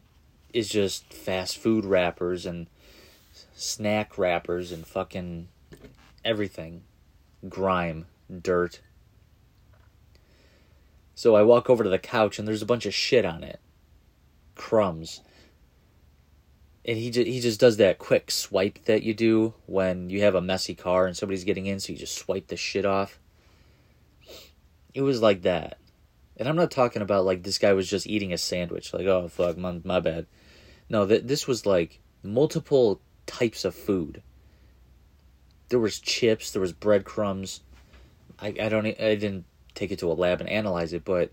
is 0.53 0.69
just 0.69 1.13
fast 1.13 1.57
food 1.57 1.85
wrappers 1.85 2.45
and 2.45 2.67
snack 3.55 4.17
wrappers 4.17 4.71
and 4.71 4.85
fucking 4.85 5.47
everything. 6.25 6.83
Grime, 7.47 8.07
dirt. 8.41 8.81
So 11.15 11.35
I 11.35 11.43
walk 11.43 11.69
over 11.69 11.83
to 11.83 11.89
the 11.89 11.99
couch 11.99 12.39
and 12.39 12.47
there's 12.47 12.61
a 12.61 12.65
bunch 12.65 12.85
of 12.85 12.93
shit 12.93 13.25
on 13.25 13.43
it. 13.43 13.59
Crumbs. 14.55 15.21
And 16.85 16.97
he 16.97 17.09
just, 17.09 17.27
he 17.27 17.39
just 17.39 17.59
does 17.59 17.77
that 17.77 17.99
quick 17.99 18.31
swipe 18.31 18.83
that 18.85 19.03
you 19.03 19.13
do 19.13 19.53
when 19.65 20.09
you 20.09 20.21
have 20.21 20.35
a 20.35 20.41
messy 20.41 20.75
car 20.75 21.05
and 21.05 21.15
somebody's 21.15 21.43
getting 21.43 21.65
in, 21.65 21.79
so 21.79 21.93
you 21.93 21.99
just 21.99 22.17
swipe 22.17 22.47
the 22.47 22.57
shit 22.57 22.85
off. 22.85 23.19
It 24.93 25.01
was 25.01 25.21
like 25.21 25.43
that. 25.43 25.77
And 26.39 26.47
I'm 26.47 26.55
not 26.55 26.71
talking 26.71 27.01
about 27.01 27.25
like 27.25 27.43
this 27.43 27.57
guy 27.57 27.73
was 27.73 27.89
just 27.89 28.07
eating 28.07 28.31
a 28.31 28.37
sandwich, 28.37 28.93
like, 28.93 29.05
oh, 29.05 29.27
fuck, 29.27 29.57
my, 29.57 29.81
my 29.83 29.99
bad. 29.99 30.25
No, 30.89 31.05
th- 31.05 31.25
this 31.25 31.45
was 31.45 31.65
like 31.65 31.99
multiple 32.23 33.01
types 33.25 33.65
of 33.65 33.75
food. 33.75 34.23
There 35.67 35.79
was 35.79 35.99
chips, 35.99 36.51
there 36.51 36.61
was 36.61 36.71
breadcrumbs. 36.71 37.59
I, 38.39 38.47
I 38.59 38.69
don't, 38.69 38.85
I 38.85 39.15
didn't 39.15 39.45
take 39.75 39.91
it 39.91 39.99
to 39.99 40.11
a 40.11 40.13
lab 40.13 40.39
and 40.39 40.49
analyze 40.49 40.93
it, 40.93 41.03
but 41.03 41.31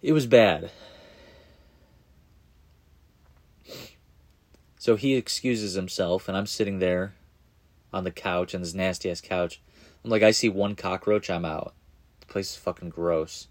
it 0.00 0.14
was 0.14 0.26
bad. 0.26 0.70
So 4.78 4.96
he 4.96 5.14
excuses 5.14 5.74
himself, 5.74 6.26
and 6.26 6.38
I'm 6.38 6.46
sitting 6.46 6.78
there 6.78 7.12
on 7.92 8.04
the 8.04 8.10
couch, 8.10 8.54
on 8.54 8.62
this 8.62 8.72
nasty 8.72 9.10
ass 9.10 9.20
couch, 9.20 9.60
I'm 10.02 10.10
like, 10.10 10.22
I 10.22 10.30
see 10.30 10.48
one 10.48 10.74
cockroach, 10.74 11.28
I'm 11.28 11.44
out. 11.44 11.74
Place 12.30 12.52
is 12.52 12.56
fucking 12.56 12.90
gross. 12.90 13.48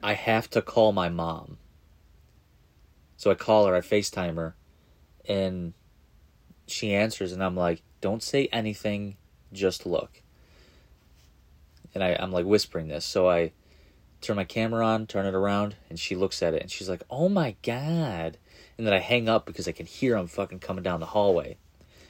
I 0.00 0.14
have 0.14 0.48
to 0.50 0.62
call 0.62 0.92
my 0.92 1.08
mom. 1.08 1.58
So 3.16 3.30
I 3.30 3.34
call 3.34 3.66
her, 3.66 3.74
I 3.74 3.80
FaceTime 3.80 4.36
her, 4.36 4.54
and 5.28 5.74
she 6.66 6.94
answers, 6.94 7.32
and 7.32 7.42
I'm 7.42 7.56
like, 7.56 7.82
don't 8.00 8.22
say 8.22 8.48
anything, 8.52 9.16
just 9.52 9.84
look. 9.84 10.22
And 11.92 12.04
I, 12.04 12.16
I'm 12.18 12.30
like 12.30 12.46
whispering 12.46 12.86
this, 12.86 13.04
so 13.04 13.28
I 13.28 13.50
turn 14.20 14.36
my 14.36 14.44
camera 14.44 14.86
on, 14.86 15.08
turn 15.08 15.26
it 15.26 15.34
around, 15.34 15.74
and 15.90 15.98
she 15.98 16.14
looks 16.14 16.40
at 16.40 16.54
it, 16.54 16.62
and 16.62 16.70
she's 16.70 16.88
like, 16.88 17.02
oh 17.10 17.28
my 17.28 17.56
god. 17.64 18.38
And 18.78 18.86
then 18.86 18.94
I 18.94 19.00
hang 19.00 19.28
up 19.28 19.44
because 19.46 19.66
I 19.66 19.72
can 19.72 19.86
hear 19.86 20.16
him 20.16 20.28
fucking 20.28 20.60
coming 20.60 20.84
down 20.84 21.00
the 21.00 21.06
hallway 21.06 21.58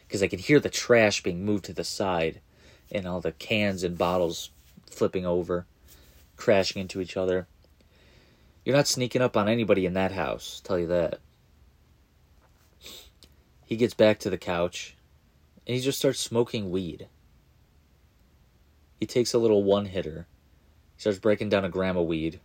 because 0.06 0.22
I 0.22 0.28
can 0.28 0.38
hear 0.38 0.60
the 0.60 0.68
trash 0.68 1.22
being 1.22 1.46
moved 1.46 1.64
to 1.64 1.72
the 1.72 1.82
side 1.82 2.42
and 2.92 3.06
all 3.08 3.20
the 3.20 3.32
cans 3.32 3.82
and 3.82 3.98
bottles 3.98 4.50
flipping 4.88 5.26
over, 5.26 5.66
crashing 6.36 6.80
into 6.80 7.00
each 7.00 7.16
other. 7.16 7.46
You're 8.64 8.76
not 8.76 8.86
sneaking 8.86 9.22
up 9.22 9.36
on 9.36 9.48
anybody 9.48 9.86
in 9.86 9.94
that 9.94 10.12
house, 10.12 10.60
tell 10.62 10.78
you 10.78 10.86
that. 10.86 11.18
He 13.64 13.76
gets 13.76 13.94
back 13.94 14.18
to 14.20 14.30
the 14.30 14.38
couch 14.38 14.94
and 15.66 15.74
he 15.74 15.82
just 15.82 15.98
starts 15.98 16.20
smoking 16.20 16.70
weed. 16.70 17.08
He 19.00 19.06
takes 19.06 19.32
a 19.32 19.38
little 19.38 19.64
one 19.64 19.86
hitter. 19.86 20.26
He 20.96 21.00
starts 21.00 21.18
breaking 21.18 21.48
down 21.48 21.64
a 21.64 21.68
gram 21.68 21.96
of 21.96 22.06
weed. 22.06 22.38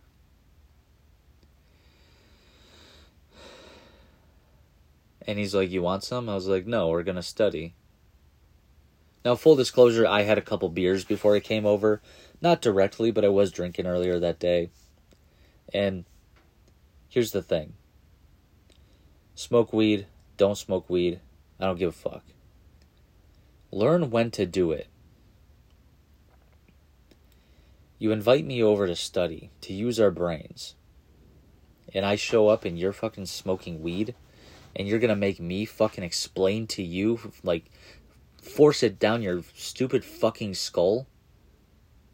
And 5.26 5.38
he's 5.38 5.54
like, 5.54 5.70
You 5.70 5.82
want 5.82 6.02
some? 6.02 6.28
I 6.28 6.34
was 6.34 6.48
like, 6.48 6.66
No, 6.66 6.88
we're 6.88 7.02
going 7.02 7.16
to 7.16 7.22
study. 7.22 7.74
Now, 9.28 9.34
full 9.34 9.56
disclosure, 9.56 10.06
I 10.06 10.22
had 10.22 10.38
a 10.38 10.40
couple 10.40 10.70
beers 10.70 11.04
before 11.04 11.36
I 11.36 11.40
came 11.40 11.66
over. 11.66 12.00
Not 12.40 12.62
directly, 12.62 13.10
but 13.10 13.26
I 13.26 13.28
was 13.28 13.52
drinking 13.52 13.86
earlier 13.86 14.18
that 14.18 14.38
day. 14.38 14.70
And 15.70 16.06
here's 17.10 17.32
the 17.32 17.42
thing 17.42 17.74
smoke 19.34 19.70
weed, 19.70 20.06
don't 20.38 20.56
smoke 20.56 20.88
weed. 20.88 21.20
I 21.60 21.66
don't 21.66 21.78
give 21.78 21.90
a 21.90 21.92
fuck. 21.92 22.24
Learn 23.70 24.08
when 24.08 24.30
to 24.30 24.46
do 24.46 24.72
it. 24.72 24.86
You 27.98 28.12
invite 28.12 28.46
me 28.46 28.62
over 28.62 28.86
to 28.86 28.96
study, 28.96 29.50
to 29.60 29.74
use 29.74 30.00
our 30.00 30.10
brains. 30.10 30.74
And 31.92 32.06
I 32.06 32.16
show 32.16 32.48
up 32.48 32.64
and 32.64 32.78
you're 32.78 32.94
fucking 32.94 33.26
smoking 33.26 33.82
weed 33.82 34.14
and 34.74 34.88
you're 34.88 34.98
gonna 34.98 35.14
make 35.14 35.38
me 35.38 35.66
fucking 35.66 36.02
explain 36.02 36.66
to 36.68 36.82
you, 36.82 37.32
like, 37.42 37.66
force 38.42 38.82
it 38.82 38.98
down 38.98 39.22
your 39.22 39.42
stupid 39.54 40.04
fucking 40.04 40.54
skull, 40.54 41.06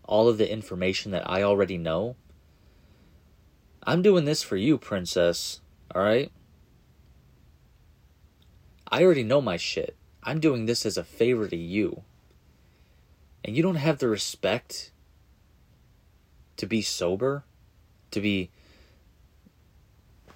all 0.04 0.28
of 0.28 0.38
the 0.38 0.50
information 0.50 1.12
that 1.12 1.28
I 1.28 1.43
already 1.43 1.78
know. 1.78 2.16
I'm 3.83 4.02
doing 4.02 4.25
this 4.25 4.43
for 4.43 4.57
you, 4.57 4.78
princess, 4.78 5.61
alright? 5.95 6.33
I 8.90 9.02
already 9.02 9.25
know 9.25 9.40
my 9.40 9.57
shit. 9.57 9.97
I'm 10.23 10.40
doing 10.40 10.66
this 10.66 10.87
as 10.87 10.97
a 10.97 11.04
favor 11.04 11.49
to 11.49 11.57
you. 11.57 12.02
And 13.45 13.57
you 13.57 13.62
don't 13.62 13.75
have 13.76 13.99
the 13.99 14.09
respect 14.09 14.93
to 16.57 16.66
be 16.66 16.81
sober, 16.81 17.45
to 18.11 18.21
be 18.21 18.50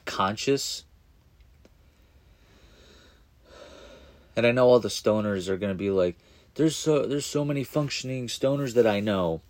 conscious 0.05 0.85
And 4.39 4.47
I 4.47 4.53
know 4.53 4.69
all 4.69 4.79
the 4.79 4.87
stoners 4.87 5.49
are 5.49 5.59
to 5.59 5.75
be 5.75 5.91
like, 5.91 6.17
there's 6.55 6.77
so 6.77 7.05
there's 7.05 7.27
so 7.27 7.45
many 7.45 7.65
functioning 7.65 8.29
stoners 8.29 8.75
that 8.75 8.87
I 8.87 9.01
know. 9.01 9.41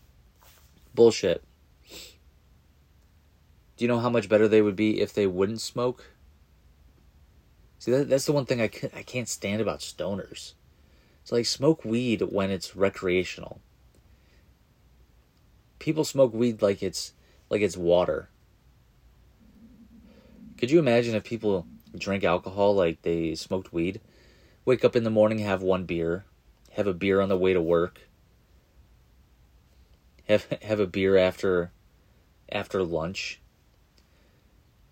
Bullshit. 0.95 1.45
Do 3.77 3.85
you 3.85 3.87
know 3.87 3.99
how 3.99 4.09
much 4.09 4.31
better 4.31 4.49
they 4.49 4.63
would 4.63 4.77
be 4.77 5.03
if 5.03 5.13
they 5.13 5.27
wouldn't 5.27 5.61
smoke? 5.61 6.13
See, 7.79 7.91
that, 7.91 8.09
that's 8.09 8.25
the 8.25 8.33
one 8.33 8.47
thing 8.47 8.63
I, 8.63 8.71
I 8.97 9.03
can't 9.03 9.29
stand 9.29 9.61
about 9.61 9.81
stoners. 9.81 10.55
It's 11.21 11.33
like 11.33 11.45
smoke 11.45 11.85
weed 11.85 12.23
when 12.23 12.51
it's 12.51 12.75
recreational. 12.75 13.61
People 15.79 16.05
smoke 16.05 16.33
weed 16.33 16.63
like 16.63 16.83
it's 16.83 17.13
like 17.51 17.61
it's 17.61 17.77
water. 17.77 18.31
Could 20.57 20.71
you 20.71 20.79
imagine 20.79 21.15
if 21.15 21.25
people 21.25 21.67
drink 21.95 22.25
alcohol 22.25 22.75
like 22.75 23.03
they 23.03 23.35
smoked 23.35 23.71
weed? 23.71 24.01
Wake 24.69 24.85
up 24.85 24.95
in 24.95 25.03
the 25.03 25.09
morning, 25.09 25.39
have 25.39 25.63
one 25.63 25.85
beer, 25.85 26.27
have 26.73 26.87
a 26.87 26.93
beer 26.93 27.23
on 27.23 27.31
the 27.31 27.39
way 27.39 27.55
to 27.55 27.63
work, 27.63 28.03
have 30.29 30.45
have 30.63 30.79
a 30.79 30.87
beer 30.87 31.17
after 31.17 31.73
after 32.53 32.83
lunch, 32.83 33.41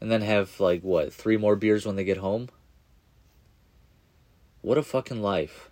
and 0.01 0.11
then 0.11 0.23
have 0.23 0.59
like 0.61 0.81
what 0.81 1.13
three 1.13 1.37
more 1.37 1.57
beers 1.57 1.85
when 1.85 1.95
they 1.95 2.05
get 2.05 2.17
home. 2.17 2.49
What 4.63 4.79
a 4.79 4.83
fucking 4.83 5.21
life! 5.21 5.69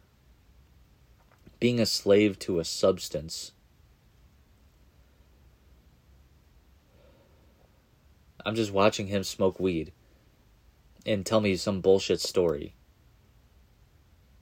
Being 1.59 1.81
a 1.81 1.87
slave 1.87 2.39
to 2.41 2.59
a 2.59 2.65
substance. 2.67 3.53
I'm 8.45 8.55
just 8.55 8.71
watching 8.71 9.07
him 9.07 9.25
smoke 9.25 9.59
weed 9.59 9.93
and 11.07 11.25
tell 11.25 11.41
me 11.41 11.57
some 11.57 11.81
bullshit 11.81 12.21
story. 12.21 12.75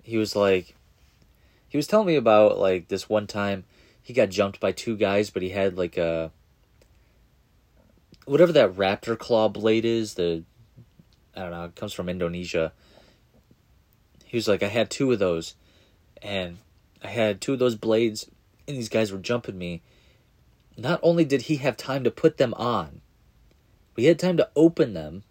He 0.02 0.16
was 0.16 0.34
like, 0.34 0.74
he 1.68 1.78
was 1.78 1.86
telling 1.86 2.06
me 2.06 2.16
about 2.16 2.58
like 2.58 2.88
this 2.88 3.08
one 3.08 3.26
time 3.26 3.64
he 4.02 4.12
got 4.12 4.28
jumped 4.30 4.60
by 4.60 4.72
two 4.72 4.96
guys, 4.96 5.30
but 5.30 5.42
he 5.42 5.50
had 5.50 5.76
like 5.76 5.96
a 5.96 6.32
whatever 8.24 8.52
that 8.52 8.74
raptor 8.74 9.18
claw 9.18 9.48
blade 9.48 9.84
is. 9.84 10.14
The 10.14 10.44
I 11.36 11.40
don't 11.42 11.50
know, 11.52 11.64
it 11.64 11.76
comes 11.76 11.92
from 11.92 12.08
Indonesia. 12.08 12.72
He 14.24 14.36
was 14.36 14.48
like, 14.48 14.62
I 14.62 14.68
had 14.68 14.90
two 14.90 15.12
of 15.12 15.18
those, 15.18 15.54
and 16.20 16.58
I 17.02 17.08
had 17.08 17.40
two 17.40 17.52
of 17.52 17.58
those 17.58 17.76
blades, 17.76 18.28
and 18.66 18.76
these 18.76 18.88
guys 18.88 19.12
were 19.12 19.18
jumping 19.18 19.58
me. 19.58 19.82
Not 20.76 21.00
only 21.02 21.24
did 21.24 21.42
he 21.42 21.56
have 21.56 21.76
time 21.76 22.02
to 22.04 22.10
put 22.10 22.38
them 22.38 22.54
on, 22.54 23.02
we 23.94 24.04
had 24.04 24.18
time 24.18 24.38
to 24.38 24.48
open 24.56 24.94
them, 24.94 25.22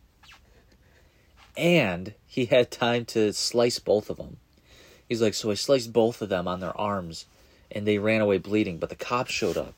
and 1.57 2.13
he 2.25 2.45
had 2.45 2.71
time 2.71 3.05
to 3.05 3.33
slice 3.33 3.79
both 3.79 4.09
of 4.09 4.17
them. 4.17 4.37
He's 5.11 5.21
like, 5.21 5.33
so 5.33 5.51
I 5.51 5.55
sliced 5.55 5.91
both 5.91 6.21
of 6.21 6.29
them 6.29 6.47
on 6.47 6.61
their 6.61 6.79
arms, 6.79 7.25
and 7.69 7.85
they 7.85 7.97
ran 7.97 8.21
away 8.21 8.37
bleeding, 8.37 8.77
but 8.77 8.87
the 8.87 8.95
cops 8.95 9.33
showed 9.33 9.57
up. 9.57 9.73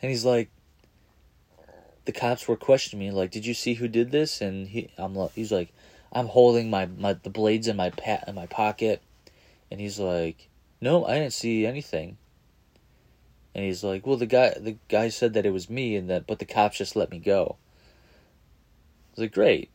And 0.00 0.10
he's 0.10 0.24
like, 0.24 0.48
the 2.06 2.12
cops 2.12 2.48
were 2.48 2.56
questioning 2.56 3.06
me, 3.06 3.12
like, 3.12 3.30
did 3.30 3.44
you 3.44 3.52
see 3.52 3.74
who 3.74 3.88
did 3.88 4.10
this? 4.10 4.40
And 4.40 4.68
he, 4.68 4.88
I'm, 4.96 5.14
he's 5.34 5.52
like, 5.52 5.70
I'm 6.10 6.28
holding 6.28 6.70
my, 6.70 6.86
my 6.86 7.12
the 7.12 7.28
blades 7.28 7.68
in 7.68 7.76
my 7.76 7.90
pat 7.90 8.24
in 8.26 8.34
my 8.34 8.46
pocket, 8.46 9.02
and 9.70 9.82
he's 9.82 9.98
like, 9.98 10.48
no, 10.80 11.04
I 11.04 11.18
didn't 11.18 11.34
see 11.34 11.66
anything. 11.66 12.16
And 13.54 13.66
he's 13.66 13.84
like, 13.84 14.06
"Well, 14.06 14.16
the 14.16 14.24
guy 14.24 14.54
the 14.58 14.78
guy 14.88 15.10
said 15.10 15.34
that 15.34 15.44
it 15.44 15.52
was 15.52 15.68
me, 15.68 15.94
and 15.94 16.08
that 16.08 16.26
but 16.26 16.38
the 16.38 16.46
cops 16.46 16.78
just 16.78 16.96
let 16.96 17.10
me 17.10 17.18
go." 17.18 17.56
I 17.58 19.10
was 19.10 19.18
like, 19.18 19.32
"Great, 19.32 19.68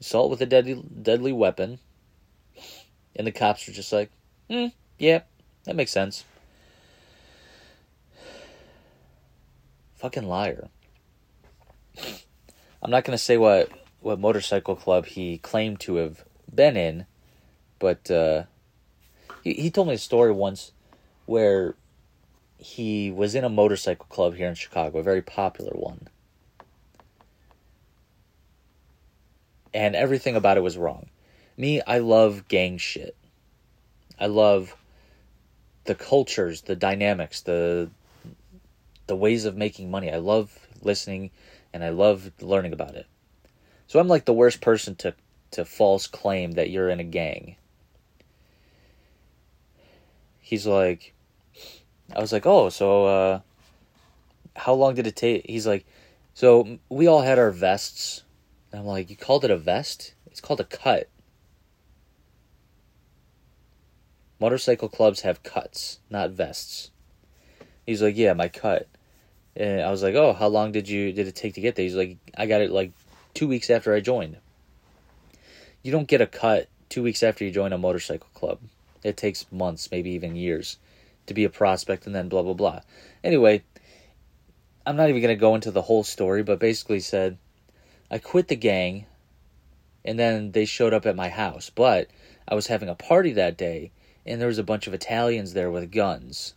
assault 0.00 0.30
with 0.30 0.40
a 0.40 0.46
deadly 0.46 0.82
deadly 1.02 1.32
weapon," 1.32 1.78
and 3.16 3.26
the 3.26 3.32
cops 3.32 3.66
were 3.66 3.72
just 3.72 3.92
like, 3.92 4.10
"Hmm, 4.50 4.66
yeah, 4.98 5.22
that 5.64 5.76
makes 5.76 5.90
sense." 5.90 6.24
Fucking 9.96 10.28
liar. 10.28 10.68
I'm 12.82 12.90
not 12.90 13.04
gonna 13.04 13.18
say 13.18 13.36
what 13.36 13.70
what 14.00 14.20
motorcycle 14.20 14.76
club 14.76 15.06
he 15.06 15.38
claimed 15.38 15.80
to 15.80 15.96
have 15.96 16.24
been 16.54 16.76
in, 16.76 17.06
but 17.78 18.10
uh, 18.10 18.44
he 19.42 19.54
he 19.54 19.70
told 19.70 19.88
me 19.88 19.94
a 19.94 19.98
story 19.98 20.32
once 20.32 20.72
where 21.26 21.74
he 22.58 23.10
was 23.10 23.34
in 23.34 23.44
a 23.44 23.48
motorcycle 23.48 24.06
club 24.08 24.34
here 24.34 24.48
in 24.48 24.54
Chicago, 24.54 24.98
a 24.98 25.02
very 25.02 25.22
popular 25.22 25.72
one. 25.72 26.08
And 29.78 29.94
everything 29.94 30.34
about 30.34 30.56
it 30.56 30.64
was 30.64 30.76
wrong. 30.76 31.06
Me, 31.56 31.80
I 31.82 31.98
love 31.98 32.48
gang 32.48 32.78
shit. 32.78 33.14
I 34.18 34.26
love 34.26 34.74
the 35.84 35.94
cultures, 35.94 36.62
the 36.62 36.74
dynamics, 36.74 37.42
the 37.42 37.88
the 39.06 39.14
ways 39.14 39.44
of 39.44 39.56
making 39.56 39.88
money. 39.88 40.10
I 40.10 40.16
love 40.16 40.66
listening 40.82 41.30
and 41.72 41.84
I 41.84 41.90
love 41.90 42.32
learning 42.40 42.72
about 42.72 42.96
it. 42.96 43.06
So 43.86 44.00
I'm 44.00 44.08
like 44.08 44.24
the 44.24 44.32
worst 44.32 44.60
person 44.60 44.96
to 44.96 45.14
to 45.52 45.64
false 45.64 46.08
claim 46.08 46.54
that 46.54 46.70
you're 46.70 46.88
in 46.88 46.98
a 46.98 47.04
gang. 47.04 47.54
He's 50.40 50.66
like 50.66 51.14
I 52.16 52.20
was 52.20 52.32
like, 52.32 52.46
oh, 52.46 52.68
so 52.68 53.06
uh, 53.06 53.40
how 54.56 54.74
long 54.74 54.96
did 54.96 55.06
it 55.06 55.14
take? 55.14 55.46
He's 55.46 55.68
like, 55.68 55.86
so 56.34 56.80
we 56.88 57.06
all 57.06 57.22
had 57.22 57.38
our 57.38 57.52
vests. 57.52 58.24
And 58.70 58.80
I'm 58.80 58.86
like, 58.86 59.10
you 59.10 59.16
called 59.16 59.44
it 59.44 59.50
a 59.50 59.56
vest? 59.56 60.14
It's 60.26 60.40
called 60.40 60.60
a 60.60 60.64
cut. 60.64 61.08
Motorcycle 64.40 64.88
clubs 64.88 65.22
have 65.22 65.42
cuts, 65.42 65.98
not 66.10 66.30
vests. 66.30 66.90
He's 67.86 68.02
like, 68.02 68.16
yeah, 68.16 68.34
my 68.34 68.48
cut. 68.48 68.86
And 69.56 69.80
I 69.80 69.90
was 69.90 70.02
like, 70.02 70.14
oh, 70.14 70.32
how 70.32 70.46
long 70.46 70.70
did 70.70 70.88
you 70.88 71.12
did 71.12 71.26
it 71.26 71.34
take 71.34 71.54
to 71.54 71.60
get 71.60 71.74
there? 71.74 71.82
He's 71.82 71.96
like, 71.96 72.18
I 72.36 72.46
got 72.46 72.60
it 72.60 72.70
like 72.70 72.92
two 73.34 73.48
weeks 73.48 73.70
after 73.70 73.94
I 73.94 74.00
joined. 74.00 74.36
You 75.82 75.90
don't 75.90 76.06
get 76.06 76.20
a 76.20 76.26
cut 76.26 76.68
two 76.88 77.02
weeks 77.02 77.22
after 77.22 77.44
you 77.44 77.50
join 77.50 77.72
a 77.72 77.78
motorcycle 77.78 78.28
club. 78.34 78.60
It 79.02 79.16
takes 79.16 79.50
months, 79.50 79.90
maybe 79.90 80.10
even 80.10 80.36
years 80.36 80.76
to 81.26 81.34
be 81.34 81.44
a 81.44 81.50
prospect 81.50 82.06
and 82.06 82.14
then 82.14 82.28
blah 82.28 82.42
blah 82.42 82.54
blah. 82.54 82.80
Anyway, 83.24 83.62
I'm 84.86 84.96
not 84.96 85.08
even 85.08 85.22
to 85.22 85.34
go 85.34 85.54
into 85.54 85.70
the 85.70 85.82
whole 85.82 86.04
story, 86.04 86.42
but 86.42 86.58
basically 86.58 87.00
said 87.00 87.38
I 88.10 88.18
quit 88.18 88.48
the 88.48 88.56
gang 88.56 89.06
and 90.04 90.18
then 90.18 90.52
they 90.52 90.64
showed 90.64 90.94
up 90.94 91.06
at 91.06 91.16
my 91.16 91.28
house, 91.28 91.70
but 91.70 92.08
I 92.46 92.54
was 92.54 92.68
having 92.68 92.88
a 92.88 92.94
party 92.94 93.32
that 93.32 93.56
day 93.56 93.90
and 94.24 94.40
there 94.40 94.48
was 94.48 94.58
a 94.58 94.64
bunch 94.64 94.86
of 94.86 94.94
Italians 94.94 95.52
there 95.52 95.70
with 95.70 95.92
guns. 95.92 96.54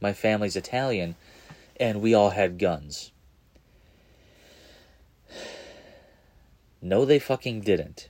My 0.00 0.12
family's 0.12 0.56
Italian 0.56 1.16
and 1.78 2.00
we 2.00 2.14
all 2.14 2.30
had 2.30 2.58
guns. 2.58 3.12
No, 6.82 7.04
they 7.04 7.18
fucking 7.18 7.60
didn't. 7.60 8.08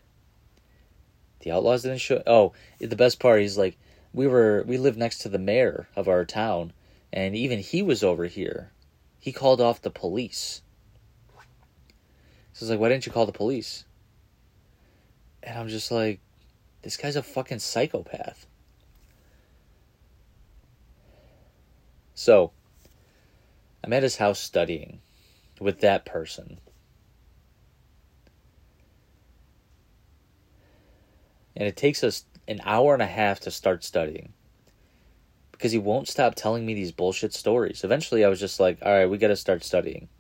The 1.41 1.51
outlaws 1.51 1.83
didn't 1.83 1.99
show. 1.99 2.23
Oh, 2.27 2.53
the 2.79 2.97
best 2.97 3.19
part 3.19 3.43
is 3.43 3.59
like, 3.59 3.77
we 4.13 4.27
were 4.27 4.65
we 4.67 4.77
lived 4.77 4.99
next 4.99 5.19
to 5.19 5.29
the 5.29 5.39
mayor 5.39 5.89
of 5.97 6.09
our 6.09 6.25
town, 6.25 6.73
and 7.13 7.35
even 7.35 7.61
he 7.61 7.83
was 7.83 8.03
over 8.03 8.27
here. 8.27 8.73
He 9.19 9.33
called 9.33 9.61
off 9.61 9.83
the 9.83 9.91
police. 9.91 10.63
So 12.61 12.65
I 12.65 12.67
was 12.67 12.71
like, 12.73 12.81
why 12.81 12.89
didn't 12.91 13.07
you 13.07 13.13
call 13.13 13.25
the 13.25 13.33
police? 13.33 13.87
And 15.43 15.59
I'm 15.59 15.69
just 15.69 15.91
like, 15.91 16.21
this 16.83 16.99
guy's 16.99 17.17
a 17.17 17.23
fucking 17.23 17.59
psychopath. 17.59 18.47
So, 22.13 22.53
I'm 23.83 23.95
at 23.95 24.03
his 24.03 24.17
house 24.17 24.39
studying 24.39 25.01
with 25.59 25.81
that 25.81 26.05
person. 26.05 26.61
And 31.57 31.67
it 31.67 31.79
takes 31.79 32.05
us 32.05 32.27
an 32.47 32.61
hour 32.65 32.93
and 32.93 33.03
a 33.03 33.07
half 33.07 33.41
to 33.41 33.51
start 33.51 33.85
studying 33.85 34.35
because 35.53 35.73
he 35.73 35.79
won't 35.79 36.09
stop 36.09 36.35
telling 36.35 36.67
me 36.67 36.75
these 36.75 36.93
bullshit 36.93 37.33
stories. 37.33 37.85
Eventually, 37.85 38.23
I 38.23 38.29
was 38.29 38.39
just 38.39 38.61
like, 38.61 38.77
all 38.83 38.93
right, 38.93 39.09
we 39.09 39.17
got 39.17 39.29
to 39.29 39.37
start 39.37 39.65
studying. 39.65 40.11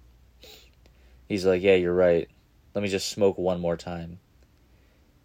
He's 1.31 1.47
like, 1.47 1.63
yeah, 1.63 1.77
you're 1.77 1.95
right. 1.95 2.29
Let 2.75 2.83
me 2.83 2.89
just 2.89 3.09
smoke 3.09 3.39
one 3.39 3.61
more 3.61 3.77
time. 3.77 4.19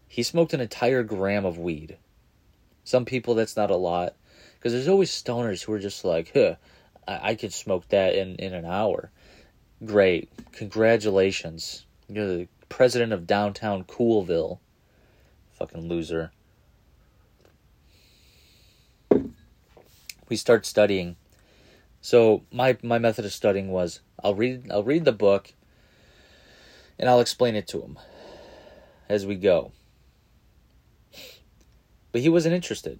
He 0.08 0.22
smoked 0.22 0.54
an 0.54 0.62
entire 0.62 1.02
gram 1.02 1.46
of 1.46 1.58
weed. 1.58 1.98
Some 2.84 3.06
people, 3.06 3.34
that's 3.34 3.58
not 3.58 3.72
a 3.72 3.76
lot. 3.76 4.14
Because 4.54 4.72
there's 4.72 4.88
always 4.88 5.10
stoners 5.10 5.64
who 5.64 5.74
are 5.74 5.80
just 5.80 6.06
like, 6.06 6.32
huh, 6.32 6.58
I, 7.08 7.32
I 7.32 7.36
could 7.36 7.52
smoke 7.52 7.90
that 7.90 8.14
in, 8.14 8.36
in 8.36 8.54
an 8.54 8.66
hour. 8.66 9.10
Great. 9.84 10.30
Congratulations. 10.52 11.88
You're 12.08 12.28
the 12.28 12.48
president 12.70 13.12
of 13.12 13.26
downtown 13.26 13.84
Coolville. 13.84 14.60
Fucking 15.54 15.90
loser. 15.90 16.32
we 20.30 20.36
start 20.36 20.68
studying. 20.68 21.16
So 22.00 22.44
my 22.52 22.78
my 22.84 23.00
method 23.00 23.26
of 23.26 23.34
studying 23.34 23.70
was 23.72 24.02
I'll 24.24 24.36
read 24.36 24.70
I'll 24.72 24.84
read 24.84 25.04
the 25.04 25.12
book 25.12 25.55
and 26.98 27.10
I'll 27.10 27.20
explain 27.20 27.56
it 27.56 27.68
to 27.70 27.82
him 27.82 28.00
as 29.10 29.26
we 29.26 29.36
go. 29.36 29.72
But 32.12 32.22
he 32.22 32.30
wasn't 32.30 32.56
interested. 32.56 33.00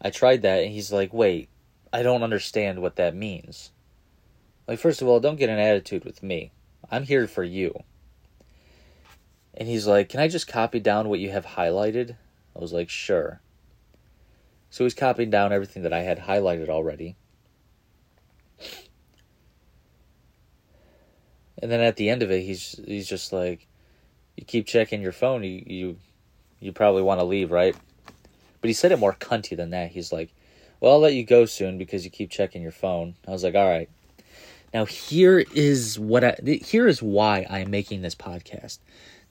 I 0.00 0.10
tried 0.10 0.42
that 0.42 0.62
and 0.62 0.72
he's 0.72 0.92
like, 0.92 1.12
"Wait, 1.12 1.48
I 1.92 2.02
don't 2.02 2.22
understand 2.22 2.80
what 2.80 2.96
that 2.96 3.14
means." 3.14 3.70
Like 4.66 4.78
first 4.78 5.02
of 5.02 5.08
all, 5.08 5.20
don't 5.20 5.36
get 5.36 5.50
an 5.50 5.58
attitude 5.58 6.04
with 6.04 6.22
me. 6.22 6.52
I'm 6.90 7.04
here 7.04 7.26
for 7.26 7.44
you. 7.44 7.82
And 9.54 9.68
he's 9.68 9.86
like, 9.86 10.08
Can 10.08 10.20
I 10.20 10.28
just 10.28 10.48
copy 10.48 10.80
down 10.80 11.08
what 11.08 11.20
you 11.20 11.30
have 11.30 11.46
highlighted? 11.46 12.16
I 12.54 12.58
was 12.58 12.72
like, 12.72 12.88
Sure. 12.88 13.40
So 14.70 14.84
he's 14.84 14.94
copying 14.94 15.30
down 15.30 15.52
everything 15.52 15.82
that 15.84 15.92
I 15.92 16.00
had 16.00 16.20
highlighted 16.20 16.68
already. 16.68 17.16
And 21.62 21.70
then 21.70 21.80
at 21.80 21.96
the 21.96 22.10
end 22.10 22.22
of 22.22 22.30
it, 22.30 22.42
he's 22.42 22.80
he's 22.86 23.08
just 23.08 23.32
like, 23.32 23.66
"You 24.36 24.44
keep 24.44 24.66
checking 24.66 25.02
your 25.02 25.12
phone. 25.12 25.42
You 25.42 25.62
you 25.66 25.96
you 26.60 26.72
probably 26.72 27.02
want 27.02 27.20
to 27.20 27.24
leave, 27.24 27.50
right?" 27.50 27.74
But 28.60 28.68
he 28.68 28.74
said 28.74 28.92
it 28.92 28.98
more 28.98 29.14
cunty 29.14 29.56
than 29.56 29.70
that. 29.70 29.90
He's 29.92 30.12
like, 30.12 30.30
"Well, 30.80 30.92
I'll 30.92 31.00
let 31.00 31.14
you 31.14 31.24
go 31.24 31.46
soon 31.46 31.78
because 31.78 32.04
you 32.04 32.10
keep 32.10 32.30
checking 32.30 32.62
your 32.62 32.72
phone." 32.72 33.16
I 33.26 33.30
was 33.30 33.44
like, 33.44 33.54
"All 33.54 33.68
right." 33.68 33.88
Now 34.74 34.84
here 34.84 35.38
is 35.54 35.98
what 35.98 36.24
I 36.24 36.36
here 36.42 36.86
is 36.86 37.02
why 37.02 37.46
I 37.48 37.60
am 37.60 37.70
making 37.70 38.02
this 38.02 38.14
podcast. 38.14 38.78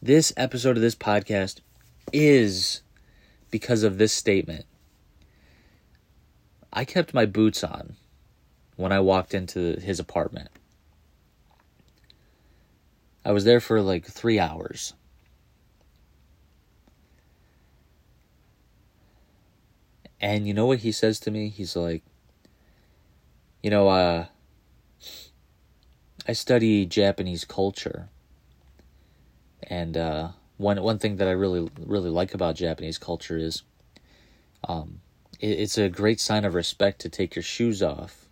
This 0.02 0.34
episode 0.36 0.76
of 0.78 0.82
this 0.82 0.96
podcast 0.96 1.60
is 2.12 2.82
because 3.52 3.84
of 3.84 3.98
this 3.98 4.14
statement. 4.14 4.66
I 6.74 6.84
kept 6.84 7.14
my 7.14 7.26
boots 7.26 7.64
on 7.64 7.96
when 8.76 8.92
I 8.92 9.00
walked 9.00 9.34
into 9.34 9.80
his 9.80 10.00
apartment. 10.00 10.50
I 13.26 13.32
was 13.32 13.44
there 13.44 13.60
for 13.60 13.82
like 13.82 14.06
three 14.06 14.40
hours. 14.40 14.94
And 20.22 20.48
you 20.48 20.54
know 20.54 20.68
what 20.68 20.80
he 20.80 20.92
says 20.92 21.20
to 21.22 21.32
me? 21.32 21.50
He's 21.50 21.76
like, 21.76 22.04
you 23.64 23.72
know, 23.72 23.88
uh, 23.88 24.28
I 26.28 26.34
study 26.34 26.86
Japanese 26.86 27.46
culture. 27.46 28.10
And 29.64 29.98
uh, 29.98 30.30
one 30.58 30.82
one 30.82 31.00
thing 31.00 31.16
that 31.18 31.28
I 31.28 31.32
really 31.32 31.70
really 31.80 32.12
like 32.12 32.36
about 32.36 32.56
Japanese 32.56 33.00
culture 33.00 33.38
is 33.38 33.64
um, 34.68 35.02
it, 35.40 35.60
it's 35.60 35.78
a 35.80 35.90
great 35.90 36.20
sign 36.20 36.46
of 36.46 36.54
respect 36.54 37.02
to 37.02 37.10
take 37.10 37.36
your 37.36 37.44
shoes 37.44 37.82
off 37.82 38.28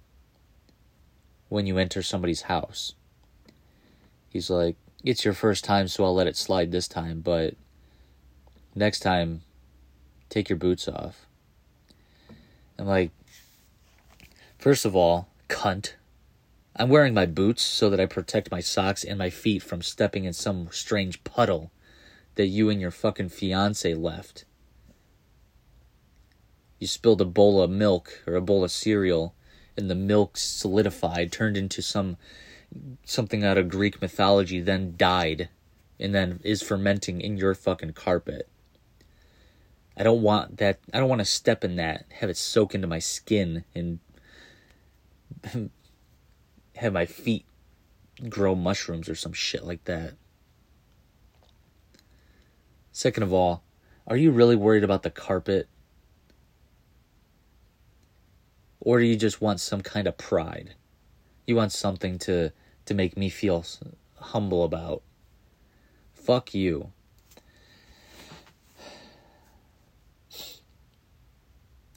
when 1.49 1.65
you 1.65 1.79
enter 1.79 2.03
somebody's 2.03 2.43
house. 2.43 2.93
He's 4.29 4.49
like, 4.49 4.75
it's 5.03 5.25
your 5.25 5.33
first 5.33 5.63
time, 5.63 5.87
so 5.87 6.05
I'll 6.05 6.15
let 6.15 6.27
it 6.27 6.37
slide 6.37 6.71
this 6.71 6.87
time, 6.87 7.19
but 7.19 7.55
next 8.73 8.99
time, 8.99 9.41
take 10.29 10.49
your 10.49 10.57
boots 10.57 10.87
off. 10.87 11.27
I'm 12.79 12.87
like, 12.87 13.11
first 14.57 14.85
of 14.85 14.95
all, 14.95 15.27
cunt. 15.49 15.93
I'm 16.75 16.89
wearing 16.89 17.13
my 17.13 17.27
boots 17.27 17.61
so 17.61 17.89
that 17.89 17.99
I 17.99 18.07
protect 18.07 18.49
my 18.49 18.59
socks 18.59 19.03
and 19.03 19.19
my 19.19 19.29
feet 19.29 19.61
from 19.61 19.81
stepping 19.81 20.23
in 20.23 20.33
some 20.33 20.69
strange 20.71 21.23
puddle 21.23 21.71
that 22.35 22.47
you 22.47 22.69
and 22.69 22.81
your 22.81 22.89
fucking 22.89 23.29
fiance 23.29 23.93
left. 23.93 24.45
You 26.79 26.87
spilled 26.87 27.21
a 27.21 27.25
bowl 27.25 27.61
of 27.61 27.69
milk 27.69 28.23
or 28.25 28.35
a 28.35 28.41
bowl 28.41 28.63
of 28.63 28.71
cereal, 28.71 29.35
and 29.77 29.89
the 29.89 29.95
milk 29.95 30.37
solidified, 30.37 31.31
turned 31.31 31.57
into 31.57 31.81
some 31.81 32.17
something 33.05 33.43
out 33.43 33.57
of 33.57 33.69
Greek 33.69 34.01
mythology, 34.01 34.61
then 34.61 34.95
died, 34.97 35.49
and 35.99 36.13
then 36.13 36.39
is 36.43 36.61
fermenting 36.61 37.21
in 37.21 37.37
your 37.37 37.53
fucking 37.53 37.93
carpet. 37.93 38.47
I 39.95 40.03
don't 40.03 40.21
want 40.21 40.57
that. 40.57 40.79
I 40.93 40.99
don't 40.99 41.09
want 41.09 41.19
to 41.19 41.25
step 41.25 41.63
in 41.63 41.75
that, 41.75 42.05
have 42.19 42.29
it 42.29 42.37
soak 42.37 42.73
into 42.73 42.87
my 42.87 42.99
skin, 42.99 43.63
and 43.75 43.99
have 46.75 46.93
my 46.93 47.05
feet 47.05 47.45
grow 48.29 48.55
mushrooms 48.55 49.09
or 49.09 49.15
some 49.15 49.33
shit 49.33 49.63
like 49.63 49.83
that. 49.85 50.13
Second 52.91 53.23
of 53.23 53.33
all, 53.33 53.63
are 54.07 54.17
you 54.17 54.31
really 54.31 54.55
worried 54.55 54.83
about 54.83 55.03
the 55.03 55.09
carpet? 55.09 55.67
Or 58.79 58.99
do 58.99 59.05
you 59.05 59.15
just 59.15 59.41
want 59.41 59.59
some 59.59 59.81
kind 59.81 60.07
of 60.07 60.17
pride? 60.17 60.75
You 61.47 61.55
want 61.55 61.71
something 61.71 62.19
to 62.19 62.51
to 62.85 62.93
make 62.93 63.17
me 63.17 63.29
feel 63.29 63.65
humble 64.17 64.63
about. 64.63 65.01
Fuck 66.13 66.53
you. 66.53 66.91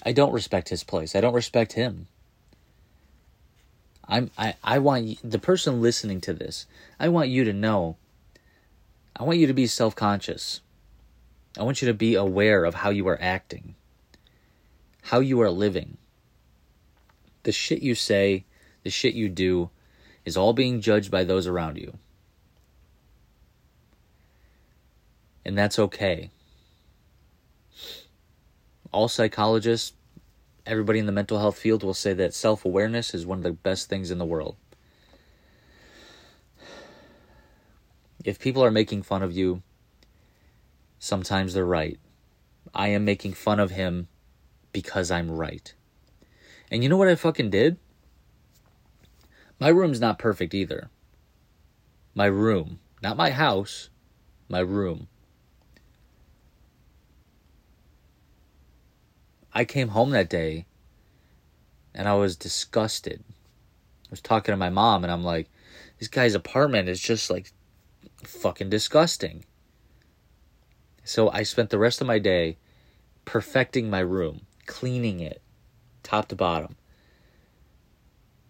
I 0.05 0.13
don't 0.13 0.33
respect 0.33 0.69
his 0.69 0.85
place. 0.85 1.17
I 1.17 1.21
don't 1.21 1.35
respect 1.35 1.73
him. 1.73 2.07
I'm 4.09 4.31
I 4.39 4.55
I 4.63 4.79
want 4.79 5.19
the 5.29 5.39
person 5.39 5.83
listening 5.83 6.21
to 6.23 6.33
this. 6.33 6.67
I 7.01 7.09
want 7.09 7.29
you 7.29 7.45
to 7.45 7.53
know. 7.53 7.97
I 9.17 9.25
want 9.25 9.39
you 9.39 9.49
to 9.49 9.53
be 9.53 9.67
self-conscious. 9.67 10.61
I 11.59 11.63
want 11.63 11.83
you 11.83 11.89
to 11.89 11.95
be 11.95 12.15
aware 12.15 12.65
of 12.65 12.75
how 12.75 12.91
you 12.91 13.09
are 13.09 13.19
acting. 13.21 13.75
How 15.03 15.21
you 15.21 15.41
are 15.41 15.51
living. 15.51 15.97
The 17.43 17.53
shit 17.53 17.83
you 17.83 17.95
say, 17.95 18.45
the 18.85 18.91
shit 18.91 19.15
you 19.15 19.29
do 19.29 19.71
is 20.27 20.37
all 20.37 20.53
being 20.53 20.83
judged 20.83 21.11
by 21.11 21.25
those 21.25 21.47
around 21.47 21.79
you. 21.79 21.97
And 25.47 25.57
that's 25.57 25.79
okay. 25.79 26.31
All 28.93 29.09
psychologists 29.09 29.95
everybody 30.67 30.99
in 30.99 31.07
the 31.07 31.13
mental 31.13 31.39
health 31.39 31.59
field 31.59 31.83
will 31.83 31.95
say 31.95 32.13
that 32.13 32.35
self 32.35 32.65
awareness 32.65 33.15
is 33.15 33.25
one 33.25 33.39
of 33.39 33.45
the 33.45 33.53
best 33.53 33.89
things 33.89 34.11
in 34.11 34.19
the 34.19 34.25
world. 34.25 34.57
If 38.25 38.41
people 38.41 38.65
are 38.65 38.73
making 38.73 39.03
fun 39.03 39.23
of 39.23 39.33
you, 39.33 39.63
sometimes 40.99 41.55
they're 41.55 41.65
right. 41.65 41.99
I 42.75 42.89
am 42.89 43.05
making 43.05 43.35
fun 43.35 43.61
of 43.61 43.71
him 43.71 44.09
because 44.73 45.11
I'm 45.11 45.31
right. 45.31 45.73
And 46.71 46.83
you 46.83 46.89
know 46.89 46.97
what 46.97 47.09
I 47.09 47.15
fucking 47.15 47.51
did? 47.51 47.79
My 49.59 49.69
room's 49.69 50.01
not 50.01 50.19
perfect 50.19 50.55
either. 50.55 50.91
My 52.15 52.27
room, 52.27 52.81
not 53.03 53.17
my 53.17 53.31
house, 53.31 53.89
my 54.49 54.61
room. 54.61 55.09
I 59.53 59.65
came 59.65 59.89
home 59.89 60.11
that 60.11 60.29
day 60.29 60.67
and 61.95 62.07
I 62.07 62.15
was 62.15 62.37
disgusted. 62.37 63.25
I 63.29 64.11
was 64.11 64.21
talking 64.21 64.53
to 64.53 64.57
my 64.57 64.71
mom 64.71 65.03
and 65.03 65.13
I'm 65.13 65.25
like, 65.25 65.49
this 65.99 66.09
guy's 66.09 66.35
apartment 66.35 66.89
is 66.89 67.01
just 67.01 67.31
like 67.31 67.53
fucking 68.23 68.69
disgusting. 68.69 69.45
So 71.05 71.31
I 71.31 71.43
spent 71.43 71.71
the 71.71 71.79
rest 71.79 72.01
of 72.01 72.07
my 72.07 72.19
day 72.19 72.59
perfecting 73.25 73.89
my 73.89 74.01
room, 74.01 74.43
cleaning 74.67 75.21
it 75.21 75.41
top 76.03 76.29
to 76.29 76.37
bottom. 76.37 76.77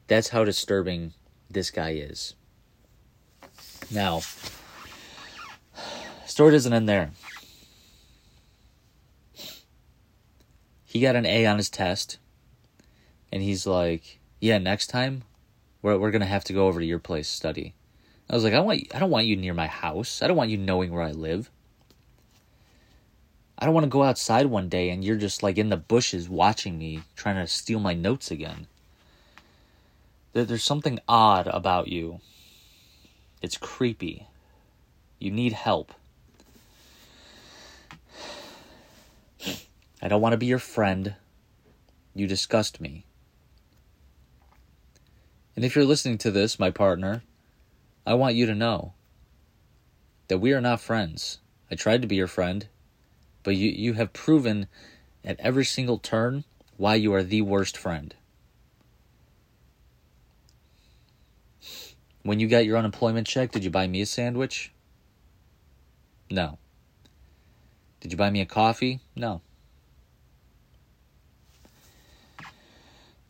That's 0.08 0.28
how 0.28 0.44
disturbing 0.44 1.12
this 1.50 1.70
guy 1.70 1.90
is. 1.90 2.34
Now, 3.90 4.22
story 6.26 6.52
doesn't 6.52 6.72
end 6.72 6.88
there. 6.88 7.10
he 10.96 11.02
got 11.02 11.14
an 11.14 11.26
A 11.26 11.44
on 11.44 11.58
his 11.58 11.68
test, 11.68 12.16
and 13.30 13.42
he's 13.42 13.66
like, 13.66 14.18
"Yeah, 14.40 14.56
next 14.56 14.86
time, 14.86 15.24
we're 15.82 15.98
we're 15.98 16.10
gonna 16.10 16.24
have 16.24 16.44
to 16.44 16.54
go 16.54 16.68
over 16.68 16.80
to 16.80 16.86
your 16.86 16.98
place 16.98 17.28
study." 17.28 17.74
I 18.30 18.34
was 18.34 18.44
like, 18.44 18.54
"I 18.54 18.60
want 18.60 18.86
I 18.94 18.98
don't 18.98 19.10
want 19.10 19.26
you 19.26 19.36
near 19.36 19.52
my 19.52 19.66
house. 19.66 20.22
I 20.22 20.26
don't 20.26 20.38
want 20.38 20.48
you 20.48 20.56
knowing 20.56 20.92
where 20.92 21.02
I 21.02 21.10
live. 21.10 21.50
I 23.58 23.66
don't 23.66 23.74
want 23.74 23.84
to 23.84 23.90
go 23.90 24.04
outside 24.04 24.46
one 24.46 24.70
day 24.70 24.88
and 24.88 25.04
you're 25.04 25.16
just 25.16 25.42
like 25.42 25.58
in 25.58 25.68
the 25.68 25.76
bushes 25.76 26.30
watching 26.30 26.78
me, 26.78 27.02
trying 27.14 27.36
to 27.36 27.46
steal 27.46 27.78
my 27.78 27.92
notes 27.92 28.30
again." 28.30 28.66
There's 30.44 30.64
something 30.64 30.98
odd 31.08 31.46
about 31.46 31.88
you. 31.88 32.20
It's 33.40 33.56
creepy. 33.56 34.26
You 35.18 35.30
need 35.30 35.54
help. 35.54 35.94
I 40.02 40.08
don't 40.08 40.20
want 40.20 40.34
to 40.34 40.38
be 40.38 40.44
your 40.44 40.58
friend. 40.58 41.14
You 42.14 42.26
disgust 42.26 42.82
me. 42.82 43.06
And 45.54 45.64
if 45.64 45.74
you're 45.74 45.86
listening 45.86 46.18
to 46.18 46.30
this, 46.30 46.58
my 46.58 46.70
partner, 46.70 47.22
I 48.06 48.12
want 48.12 48.34
you 48.34 48.44
to 48.44 48.54
know 48.54 48.92
that 50.28 50.38
we 50.38 50.52
are 50.52 50.60
not 50.60 50.82
friends. 50.82 51.38
I 51.70 51.76
tried 51.76 52.02
to 52.02 52.08
be 52.08 52.16
your 52.16 52.26
friend, 52.26 52.68
but 53.42 53.56
you, 53.56 53.70
you 53.70 53.94
have 53.94 54.12
proven 54.12 54.66
at 55.24 55.40
every 55.40 55.64
single 55.64 55.98
turn 55.98 56.44
why 56.76 56.96
you 56.96 57.14
are 57.14 57.22
the 57.22 57.40
worst 57.40 57.78
friend. 57.78 58.14
When 62.26 62.40
you 62.40 62.48
got 62.48 62.64
your 62.64 62.76
unemployment 62.76 63.28
check, 63.28 63.52
did 63.52 63.62
you 63.62 63.70
buy 63.70 63.86
me 63.86 64.00
a 64.00 64.06
sandwich? 64.06 64.72
No. 66.28 66.58
Did 68.00 68.10
you 68.10 68.18
buy 68.18 68.30
me 68.30 68.40
a 68.40 68.46
coffee? 68.46 68.98
No. 69.14 69.42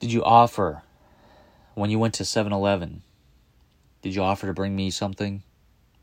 Did 0.00 0.11
you 0.14 0.24
offer 0.24 0.82
when 1.74 1.90
you 1.90 1.98
went 1.98 2.14
to 2.14 2.24
7 2.24 2.54
Eleven? 2.54 3.02
Did 4.00 4.14
you 4.14 4.22
offer 4.22 4.46
to 4.46 4.54
bring 4.54 4.74
me 4.74 4.88
something? 4.90 5.42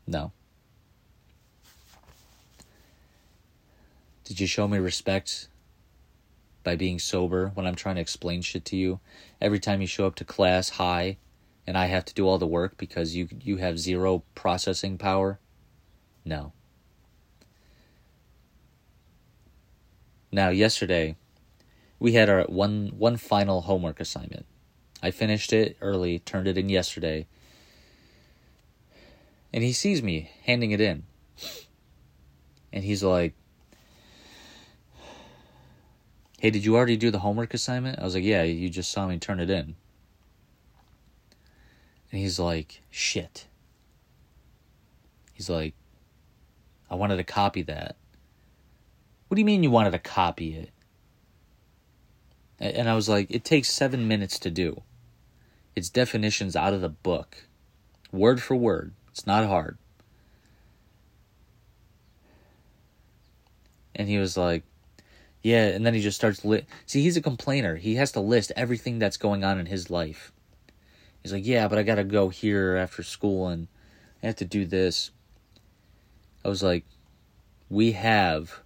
No. 0.06 0.30
Did 4.22 4.38
you 4.38 4.46
show 4.46 4.68
me 4.68 4.78
respect 4.78 5.48
by 6.62 6.76
being 6.76 7.00
sober 7.00 7.50
when 7.54 7.66
I'm 7.66 7.74
trying 7.74 7.96
to 7.96 8.00
explain 8.00 8.40
shit 8.42 8.64
to 8.66 8.76
you? 8.76 9.00
Every 9.40 9.58
time 9.58 9.80
you 9.80 9.88
show 9.88 10.06
up 10.06 10.14
to 10.16 10.24
class 10.24 10.68
high 10.68 11.16
and 11.66 11.78
I 11.78 11.86
have 11.86 12.04
to 12.06 12.14
do 12.14 12.26
all 12.26 12.38
the 12.38 12.46
work 12.46 12.76
because 12.76 13.14
you 13.14 13.28
you 13.40 13.56
have 13.58 13.78
zero 13.78 14.22
processing 14.34 14.98
power? 14.98 15.38
No. 16.24 16.52
Now, 20.30 20.48
yesterday 20.48 21.16
we 21.98 22.12
had 22.12 22.28
our 22.28 22.42
one 22.44 22.92
one 22.96 23.16
final 23.16 23.62
homework 23.62 24.00
assignment. 24.00 24.46
I 25.02 25.10
finished 25.10 25.52
it 25.52 25.76
early, 25.80 26.18
turned 26.18 26.48
it 26.48 26.58
in 26.58 26.68
yesterday. 26.68 27.26
And 29.52 29.62
he 29.62 29.72
sees 29.72 30.02
me 30.02 30.30
handing 30.42 30.72
it 30.72 30.80
in. 30.80 31.04
And 32.72 32.82
he's 32.82 33.04
like, 33.04 33.34
Hey, 36.40 36.50
did 36.50 36.64
you 36.64 36.74
already 36.74 36.96
do 36.96 37.10
the 37.10 37.20
homework 37.20 37.54
assignment? 37.54 38.00
I 38.00 38.04
was 38.04 38.14
like, 38.14 38.24
Yeah, 38.24 38.42
you 38.42 38.68
just 38.68 38.90
saw 38.90 39.06
me 39.06 39.18
turn 39.18 39.38
it 39.40 39.50
in. 39.50 39.76
And 42.14 42.22
he's 42.22 42.38
like, 42.38 42.80
Shit. 42.92 43.48
He's 45.32 45.50
like, 45.50 45.74
I 46.88 46.94
wanted 46.94 47.16
to 47.16 47.24
copy 47.24 47.62
that. 47.62 47.96
What 49.26 49.34
do 49.34 49.40
you 49.40 49.44
mean 49.44 49.64
you 49.64 49.70
wanted 49.72 49.90
to 49.90 49.98
copy 49.98 50.54
it? 50.54 50.70
And 52.60 52.88
I 52.88 52.94
was 52.94 53.08
like, 53.08 53.32
It 53.32 53.42
takes 53.42 53.68
seven 53.68 54.06
minutes 54.06 54.38
to 54.38 54.50
do. 54.52 54.82
It's 55.74 55.90
definitions 55.90 56.54
out 56.54 56.72
of 56.72 56.82
the 56.82 56.88
book, 56.88 57.48
word 58.12 58.40
for 58.40 58.54
word. 58.54 58.92
It's 59.08 59.26
not 59.26 59.44
hard. 59.48 59.76
And 63.96 64.08
he 64.08 64.18
was 64.18 64.36
like, 64.36 64.62
yeah, 65.42 65.66
and 65.66 65.84
then 65.84 65.94
he 65.94 66.00
just 66.00 66.16
starts 66.16 66.44
lit. 66.44 66.66
See, 66.86 67.02
he's 67.02 67.16
a 67.16 67.20
complainer. 67.20 67.74
He 67.74 67.96
has 67.96 68.12
to 68.12 68.20
list 68.20 68.52
everything 68.54 69.00
that's 69.00 69.16
going 69.16 69.42
on 69.42 69.58
in 69.58 69.66
his 69.66 69.90
life. 69.90 70.30
He's 71.24 71.32
like, 71.32 71.46
yeah, 71.46 71.66
but 71.68 71.78
I 71.78 71.82
gotta 71.82 72.04
go 72.04 72.28
here 72.28 72.76
after 72.76 73.02
school 73.02 73.48
and 73.48 73.66
I 74.22 74.26
have 74.26 74.36
to 74.36 74.44
do 74.44 74.66
this. 74.66 75.10
I 76.44 76.48
was 76.48 76.62
like, 76.62 76.84
we 77.70 77.92
have 77.92 78.60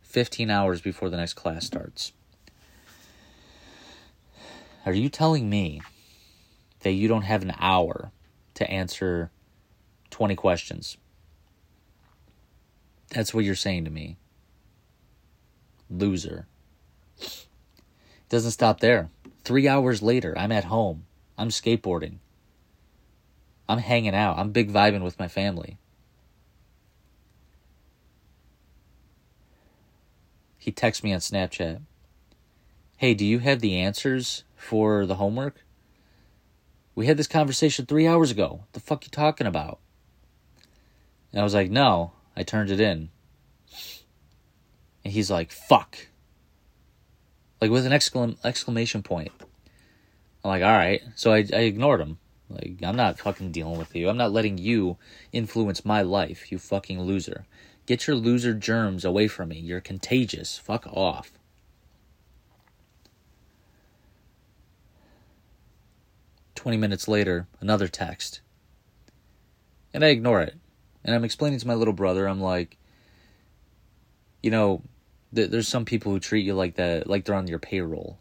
15 0.00 0.50
hours 0.50 0.80
before 0.80 1.10
the 1.10 1.18
next 1.18 1.34
class 1.34 1.66
starts. 1.66 2.12
Are 4.86 4.94
you 4.94 5.10
telling 5.10 5.50
me 5.50 5.82
that 6.80 6.92
you 6.92 7.06
don't 7.06 7.22
have 7.22 7.42
an 7.42 7.52
hour 7.60 8.10
to 8.54 8.68
answer 8.70 9.30
20 10.08 10.34
questions? 10.36 10.96
That's 13.10 13.34
what 13.34 13.44
you're 13.44 13.54
saying 13.54 13.84
to 13.84 13.90
me 13.90 14.16
loser. 15.90 16.46
It 17.20 17.46
Doesn't 18.30 18.52
stop 18.52 18.80
there. 18.80 19.10
Three 19.44 19.68
hours 19.68 20.00
later, 20.00 20.32
I'm 20.38 20.52
at 20.52 20.64
home. 20.64 21.04
I'm 21.40 21.48
skateboarding. 21.48 22.18
I'm 23.66 23.78
hanging 23.78 24.14
out. 24.14 24.38
I'm 24.38 24.50
big 24.50 24.70
vibing 24.70 25.02
with 25.02 25.18
my 25.18 25.26
family. 25.26 25.78
He 30.58 30.70
texts 30.70 31.02
me 31.02 31.14
on 31.14 31.20
Snapchat. 31.20 31.80
Hey, 32.98 33.14
do 33.14 33.24
you 33.24 33.38
have 33.38 33.60
the 33.60 33.74
answers 33.76 34.44
for 34.54 35.06
the 35.06 35.14
homework? 35.14 35.64
We 36.94 37.06
had 37.06 37.16
this 37.16 37.26
conversation 37.26 37.86
three 37.86 38.06
hours 38.06 38.30
ago. 38.30 38.48
What 38.60 38.72
the 38.74 38.80
fuck 38.80 39.06
you 39.06 39.10
talking 39.10 39.46
about? 39.46 39.78
And 41.32 41.40
I 41.40 41.44
was 41.44 41.54
like, 41.54 41.70
no, 41.70 42.12
I 42.36 42.42
turned 42.42 42.70
it 42.70 42.80
in. 42.80 43.08
And 45.02 45.14
he's 45.14 45.30
like, 45.30 45.52
fuck. 45.52 46.08
Like 47.62 47.70
with 47.70 47.86
an 47.86 47.92
exclam- 47.92 48.36
exclamation 48.44 49.02
point. 49.02 49.32
I'm 50.44 50.50
like, 50.50 50.62
all 50.62 50.68
right. 50.76 51.02
So 51.14 51.32
I, 51.32 51.46
I 51.52 51.60
ignored 51.60 52.00
him. 52.00 52.18
Like, 52.48 52.78
I'm 52.82 52.96
not 52.96 53.18
fucking 53.18 53.52
dealing 53.52 53.78
with 53.78 53.94
you. 53.94 54.08
I'm 54.08 54.16
not 54.16 54.32
letting 54.32 54.58
you 54.58 54.96
influence 55.32 55.84
my 55.84 56.02
life, 56.02 56.50
you 56.50 56.58
fucking 56.58 57.00
loser. 57.00 57.46
Get 57.86 58.06
your 58.06 58.16
loser 58.16 58.54
germs 58.54 59.04
away 59.04 59.28
from 59.28 59.50
me. 59.50 59.58
You're 59.58 59.80
contagious. 59.80 60.58
Fuck 60.58 60.86
off. 60.88 61.32
Twenty 66.54 66.76
minutes 66.76 67.08
later, 67.08 67.48
another 67.60 67.88
text. 67.88 68.42
And 69.94 70.04
I 70.04 70.08
ignore 70.08 70.42
it. 70.42 70.56
And 71.04 71.14
I'm 71.14 71.24
explaining 71.24 71.58
to 71.58 71.66
my 71.66 71.74
little 71.74 71.94
brother, 71.94 72.28
I'm 72.28 72.40
like, 72.40 72.76
you 74.42 74.50
know, 74.50 74.82
th- 75.34 75.50
there's 75.50 75.66
some 75.66 75.84
people 75.84 76.12
who 76.12 76.20
treat 76.20 76.44
you 76.44 76.54
like 76.54 76.74
that, 76.76 77.06
like 77.08 77.24
they're 77.24 77.34
on 77.34 77.48
your 77.48 77.58
payroll, 77.58 78.18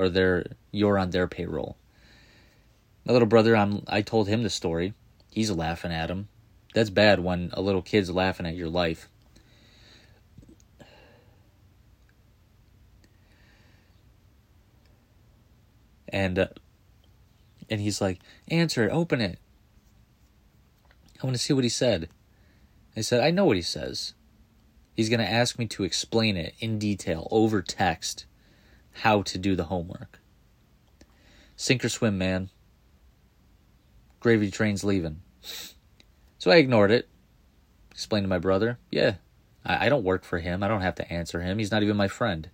or 0.00 0.08
they're 0.08 0.46
you're 0.72 0.98
on 0.98 1.10
their 1.10 1.28
payroll. 1.28 1.76
My 3.04 3.12
little 3.12 3.28
brother, 3.28 3.54
I'm 3.54 3.84
I 3.86 4.00
told 4.00 4.28
him 4.28 4.42
the 4.42 4.50
story. 4.50 4.94
He's 5.30 5.50
laughing 5.50 5.92
at 5.92 6.10
him. 6.10 6.28
That's 6.74 6.90
bad 6.90 7.20
when 7.20 7.50
a 7.52 7.60
little 7.60 7.82
kid's 7.82 8.10
laughing 8.10 8.46
at 8.46 8.56
your 8.56 8.70
life. 8.70 9.08
And 16.08 16.38
uh, 16.38 16.48
and 17.68 17.80
he's 17.80 18.00
like, 18.00 18.20
"Answer 18.48 18.88
it, 18.88 18.90
open 18.90 19.20
it." 19.20 19.38
I 21.22 21.26
want 21.26 21.36
to 21.36 21.42
see 21.42 21.52
what 21.52 21.62
he 21.62 21.70
said. 21.70 22.08
I 22.96 23.02
said, 23.02 23.20
"I 23.20 23.30
know 23.30 23.44
what 23.44 23.56
he 23.56 23.62
says." 23.62 24.14
He's 24.96 25.08
going 25.08 25.20
to 25.20 25.30
ask 25.30 25.58
me 25.58 25.66
to 25.68 25.84
explain 25.84 26.36
it 26.36 26.54
in 26.58 26.78
detail 26.78 27.28
over 27.30 27.62
text 27.62 28.26
how 28.92 29.22
to 29.22 29.38
do 29.38 29.56
the 29.56 29.64
homework. 29.64 30.20
Sink 31.56 31.84
or 31.84 31.88
swim, 31.88 32.18
man. 32.18 32.50
Gravy 34.20 34.50
train's 34.50 34.84
leaving. 34.84 35.20
So 36.38 36.50
I 36.50 36.56
ignored 36.56 36.90
it. 36.90 37.08
Explained 37.90 38.24
to 38.24 38.28
my 38.28 38.38
brother, 38.38 38.78
yeah, 38.90 39.16
I, 39.64 39.86
I 39.86 39.88
don't 39.88 40.04
work 40.04 40.24
for 40.24 40.38
him. 40.38 40.62
I 40.62 40.68
don't 40.68 40.80
have 40.80 40.94
to 40.96 41.12
answer 41.12 41.42
him. 41.42 41.58
He's 41.58 41.70
not 41.70 41.82
even 41.82 41.96
my 41.96 42.08
friend. 42.08 42.48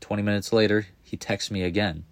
20 0.00 0.22
minutes 0.22 0.52
later, 0.52 0.86
he 1.02 1.16
texts 1.16 1.50
me 1.50 1.62
again. 1.62 2.04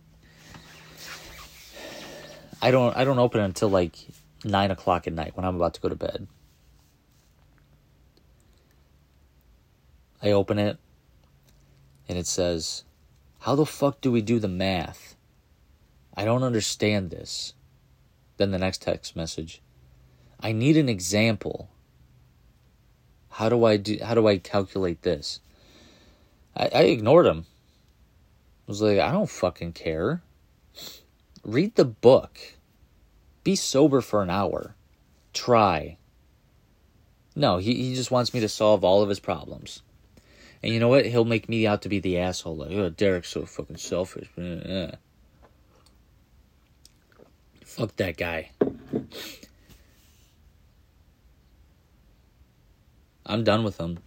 I 2.62 2.70
don't 2.70 2.96
I 2.96 3.04
don't 3.04 3.18
open 3.18 3.40
it 3.40 3.44
until 3.44 3.68
like 3.68 3.96
nine 4.44 4.70
o'clock 4.70 5.06
at 5.06 5.12
night 5.12 5.36
when 5.36 5.44
I'm 5.44 5.56
about 5.56 5.74
to 5.74 5.80
go 5.80 5.88
to 5.88 5.96
bed. 5.96 6.28
I 10.22 10.30
open 10.30 10.58
it 10.58 10.78
and 12.08 12.16
it 12.16 12.26
says, 12.26 12.84
How 13.40 13.54
the 13.54 13.66
fuck 13.66 14.00
do 14.00 14.12
we 14.12 14.22
do 14.22 14.38
the 14.38 14.48
math? 14.48 15.16
I 16.14 16.24
don't 16.24 16.42
understand 16.42 17.10
this. 17.10 17.54
Then 18.36 18.50
the 18.50 18.58
next 18.58 18.82
text 18.82 19.16
message, 19.16 19.62
I 20.40 20.52
need 20.52 20.76
an 20.76 20.88
example. 20.88 21.70
How 23.30 23.48
do 23.48 23.64
I 23.64 23.76
do 23.76 23.98
how 24.02 24.14
do 24.14 24.28
I 24.28 24.38
calculate 24.38 25.02
this? 25.02 25.40
I, 26.54 26.68
I 26.72 26.82
ignored 26.82 27.26
him. 27.26 27.46
I 28.68 28.70
was 28.70 28.82
like, 28.82 28.98
I 28.98 29.10
don't 29.10 29.30
fucking 29.30 29.72
care. 29.72 30.22
Read 31.42 31.74
the 31.74 31.84
book. 31.84 32.38
Be 33.42 33.56
sober 33.56 34.00
for 34.00 34.22
an 34.22 34.30
hour. 34.30 34.76
Try. 35.32 35.96
No, 37.34 37.56
he, 37.56 37.74
he 37.74 37.94
just 37.94 38.10
wants 38.10 38.34
me 38.34 38.40
to 38.40 38.48
solve 38.48 38.84
all 38.84 39.02
of 39.02 39.08
his 39.08 39.18
problems. 39.18 39.82
And 40.62 40.72
you 40.72 40.78
know 40.78 40.88
what? 40.88 41.06
He'll 41.06 41.24
make 41.24 41.48
me 41.48 41.66
out 41.66 41.82
to 41.82 41.88
be 41.88 41.98
the 41.98 42.18
asshole. 42.18 42.56
Like, 42.56 42.70
oh, 42.70 42.88
Derek's 42.90 43.30
so 43.30 43.44
fucking 43.44 43.78
selfish. 43.78 44.28
Fuck 47.64 47.96
that 47.96 48.16
guy. 48.16 48.50
I'm 53.26 53.44
done 53.44 53.64
with 53.64 53.78
him. 53.78 53.98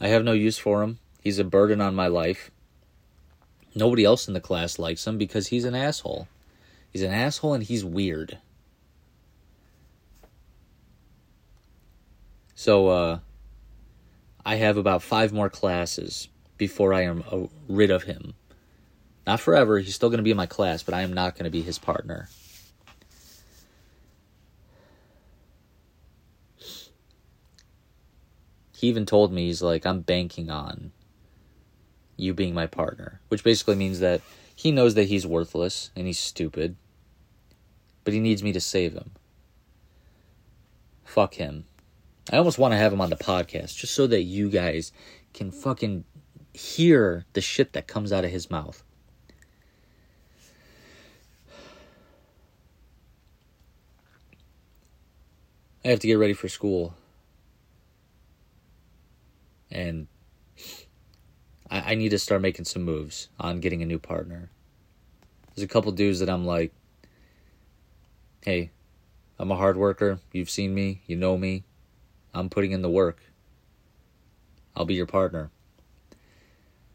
I 0.00 0.08
have 0.08 0.24
no 0.24 0.32
use 0.32 0.58
for 0.58 0.82
him. 0.82 0.98
He's 1.22 1.38
a 1.38 1.44
burden 1.44 1.80
on 1.80 1.94
my 1.94 2.08
life. 2.08 2.50
Nobody 3.74 4.04
else 4.04 4.26
in 4.28 4.34
the 4.34 4.40
class 4.40 4.78
likes 4.78 5.06
him 5.06 5.18
because 5.18 5.48
he's 5.48 5.64
an 5.64 5.74
asshole. 5.74 6.26
He's 6.92 7.02
an 7.02 7.12
asshole 7.12 7.54
and 7.54 7.62
he's 7.62 7.84
weird. 7.84 8.38
So, 12.54 12.88
uh, 12.88 13.18
I 14.44 14.56
have 14.56 14.76
about 14.76 15.02
five 15.02 15.32
more 15.32 15.50
classes 15.50 16.28
before 16.56 16.92
I 16.94 17.02
am 17.02 17.24
uh, 17.30 17.46
rid 17.68 17.90
of 17.90 18.04
him. 18.04 18.34
Not 19.26 19.40
forever, 19.40 19.78
he's 19.78 19.94
still 19.94 20.08
going 20.08 20.18
to 20.18 20.24
be 20.24 20.30
in 20.30 20.36
my 20.36 20.46
class, 20.46 20.82
but 20.82 20.94
I 20.94 21.02
am 21.02 21.12
not 21.12 21.34
going 21.34 21.44
to 21.44 21.50
be 21.50 21.62
his 21.62 21.78
partner. 21.78 22.28
He 28.76 28.88
even 28.88 29.04
told 29.04 29.30
me, 29.32 29.46
he's 29.46 29.60
like, 29.62 29.84
I'm 29.84 30.00
banking 30.00 30.50
on 30.50 30.92
you 32.16 32.32
being 32.32 32.54
my 32.54 32.66
partner, 32.66 33.20
which 33.28 33.44
basically 33.44 33.76
means 33.76 34.00
that 34.00 34.22
he 34.54 34.72
knows 34.72 34.94
that 34.94 35.04
he's 35.04 35.26
worthless 35.26 35.90
and 35.94 36.06
he's 36.06 36.18
stupid, 36.18 36.76
but 38.04 38.14
he 38.14 38.20
needs 38.20 38.42
me 38.42 38.52
to 38.52 38.60
save 38.60 38.94
him. 38.94 39.12
fuck 41.04 41.34
him. 41.34 41.64
I 42.32 42.36
almost 42.36 42.58
want 42.58 42.72
to 42.72 42.78
have 42.78 42.92
him 42.92 43.00
on 43.00 43.10
the 43.10 43.16
podcast 43.16 43.76
just 43.76 43.94
so 43.94 44.06
that 44.06 44.22
you 44.22 44.50
guys 44.50 44.92
can 45.32 45.50
fucking 45.50 46.04
hear 46.52 47.24
the 47.32 47.40
shit 47.40 47.72
that 47.72 47.86
comes 47.86 48.12
out 48.12 48.24
of 48.24 48.30
his 48.30 48.50
mouth. 48.50 48.82
I 55.84 55.88
have 55.88 56.00
to 56.00 56.06
get 56.06 56.14
ready 56.14 56.34
for 56.34 56.48
school. 56.48 56.94
And 59.70 60.08
I, 61.70 61.92
I 61.92 61.94
need 61.94 62.10
to 62.10 62.18
start 62.18 62.42
making 62.42 62.66
some 62.66 62.82
moves 62.82 63.28
on 63.38 63.60
getting 63.60 63.82
a 63.82 63.86
new 63.86 63.98
partner. 63.98 64.50
There's 65.54 65.64
a 65.64 65.68
couple 65.68 65.90
dudes 65.92 66.20
that 66.20 66.28
I'm 66.28 66.44
like, 66.44 66.72
hey, 68.42 68.70
I'm 69.38 69.50
a 69.50 69.56
hard 69.56 69.76
worker. 69.76 70.20
You've 70.32 70.50
seen 70.50 70.74
me. 70.74 71.00
You 71.06 71.16
know 71.16 71.38
me. 71.38 71.64
I'm 72.34 72.48
putting 72.48 72.72
in 72.72 72.82
the 72.82 72.90
work. 72.90 73.20
I'll 74.76 74.84
be 74.84 74.94
your 74.94 75.06
partner. 75.06 75.50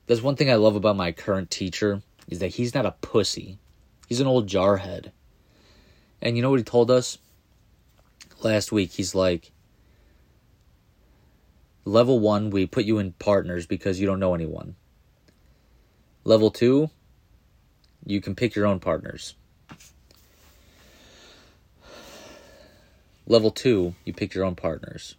There's 0.08 0.21
one 0.21 0.36
thing 0.36 0.50
I 0.50 0.56
love 0.56 0.76
about 0.76 0.95
my 0.95 1.12
current 1.12 1.50
teacher 1.50 2.02
is 2.28 2.39
that 2.39 2.50
he's 2.50 2.74
not 2.74 2.86
a 2.86 2.95
pussy. 3.02 3.58
He's 4.08 4.19
an 4.19 4.28
old 4.28 4.48
jarhead. 4.48 5.12
And 6.21 6.36
you 6.36 6.41
know 6.41 6.50
what 6.50 6.60
he 6.60 6.63
told 6.63 6.89
us? 6.89 7.17
Last 8.41 8.71
week, 8.71 8.91
he's 8.91 9.15
like, 9.15 9.52
Level 11.86 12.19
one, 12.19 12.50
we 12.50 12.65
put 12.65 12.86
you 12.86 12.98
in 12.98 13.12
partners 13.13 13.67
because 13.67 14.00
you 14.00 14.08
don't 14.08 14.19
know 14.19 14.34
anyone. 14.34 14.76
Level 16.24 16.50
two, 16.50 16.89
you 18.06 18.21
can 18.21 18.34
pick 18.34 18.56
your 18.56 18.65
own 18.65 18.80
partners. 18.80 19.36
Level 23.28 23.52
two, 23.52 23.93
you 24.04 24.13
pick 24.13 24.34
your 24.34 24.45
own 24.45 24.56
partners. 24.56 25.15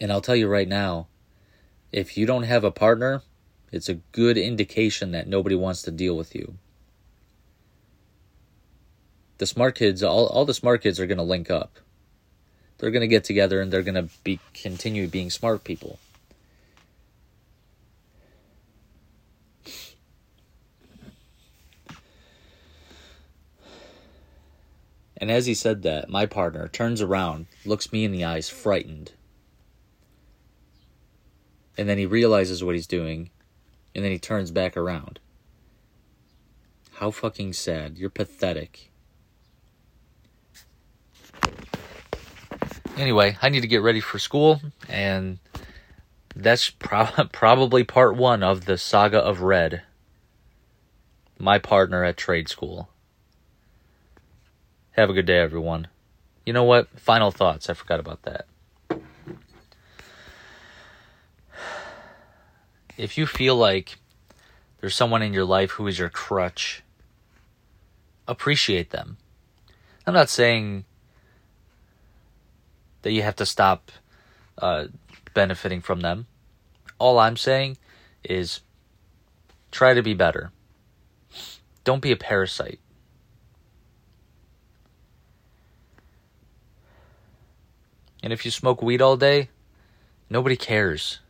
And 0.00 0.12
I'll 0.12 0.20
tell 0.20 0.36
you 0.36 0.48
right 0.48 0.68
now, 0.68 1.08
if 1.92 2.16
you 2.16 2.26
don't 2.26 2.44
have 2.44 2.64
a 2.64 2.70
partner, 2.70 3.22
it's 3.72 3.88
a 3.88 3.94
good 4.12 4.38
indication 4.38 5.12
that 5.12 5.26
nobody 5.26 5.54
wants 5.54 5.82
to 5.82 5.90
deal 5.90 6.16
with 6.16 6.34
you. 6.34 6.54
The 9.38 9.46
smart 9.46 9.74
kids, 9.74 10.02
all, 10.02 10.26
all 10.26 10.44
the 10.44 10.54
smart 10.54 10.82
kids 10.82 10.98
are 10.98 11.06
going 11.06 11.18
to 11.18 11.24
link 11.24 11.50
up 11.50 11.78
they're 12.78 12.92
going 12.92 13.00
to 13.00 13.08
get 13.08 13.24
together 13.24 13.60
and 13.60 13.72
they're 13.72 13.82
going 13.82 13.94
to 13.94 14.08
be 14.24 14.40
continue 14.54 15.08
being 15.08 15.30
smart 15.30 15.64
people. 15.64 15.98
And 25.20 25.32
as 25.32 25.46
he 25.46 25.54
said 25.54 25.82
that, 25.82 26.08
my 26.08 26.26
partner 26.26 26.68
turns 26.68 27.02
around, 27.02 27.46
looks 27.66 27.92
me 27.92 28.04
in 28.04 28.12
the 28.12 28.24
eyes, 28.24 28.48
frightened. 28.48 29.10
And 31.78 31.88
then 31.88 31.96
he 31.96 32.04
realizes 32.04 32.62
what 32.62 32.74
he's 32.74 32.86
doing, 32.86 33.30
and 33.94 34.04
then 34.04 34.12
he 34.12 34.18
turns 34.18 34.50
back 34.50 34.76
around. 34.76 35.20
How 36.94 37.10
fucking 37.10 37.54
sad. 37.54 37.96
You're 37.96 38.10
pathetic. 38.10 38.90
anyway, 42.98 43.38
I 43.40 43.48
need 43.48 43.60
to 43.60 43.68
get 43.68 43.82
ready 43.82 44.00
for 44.00 44.18
school, 44.18 44.60
and 44.88 45.38
that's 46.34 46.70
pro- 46.70 47.06
probably 47.32 47.84
part 47.84 48.16
one 48.16 48.42
of 48.42 48.64
the 48.64 48.76
saga 48.76 49.18
of 49.18 49.40
Red, 49.40 49.82
my 51.38 51.58
partner 51.58 52.04
at 52.04 52.16
trade 52.16 52.48
school. 52.48 52.88
Have 54.92 55.10
a 55.10 55.12
good 55.12 55.26
day, 55.26 55.38
everyone. 55.38 55.88
You 56.44 56.52
know 56.52 56.64
what? 56.64 56.88
Final 56.98 57.30
thoughts. 57.30 57.70
I 57.70 57.74
forgot 57.74 58.00
about 58.00 58.22
that. 58.22 58.46
If 62.98 63.16
you 63.16 63.26
feel 63.26 63.54
like 63.54 63.96
there's 64.80 64.96
someone 64.96 65.22
in 65.22 65.32
your 65.32 65.44
life 65.44 65.70
who 65.70 65.86
is 65.86 66.00
your 66.00 66.08
crutch, 66.08 66.82
appreciate 68.26 68.90
them. 68.90 69.18
I'm 70.04 70.14
not 70.14 70.28
saying 70.28 70.84
that 73.02 73.12
you 73.12 73.22
have 73.22 73.36
to 73.36 73.46
stop 73.46 73.92
uh, 74.58 74.86
benefiting 75.32 75.80
from 75.80 76.00
them. 76.00 76.26
All 76.98 77.20
I'm 77.20 77.36
saying 77.36 77.78
is 78.24 78.62
try 79.70 79.94
to 79.94 80.02
be 80.02 80.14
better. 80.14 80.50
Don't 81.84 82.02
be 82.02 82.10
a 82.10 82.16
parasite. 82.16 82.80
And 88.24 88.32
if 88.32 88.44
you 88.44 88.50
smoke 88.50 88.82
weed 88.82 89.00
all 89.00 89.16
day, 89.16 89.50
nobody 90.28 90.56
cares. 90.56 91.20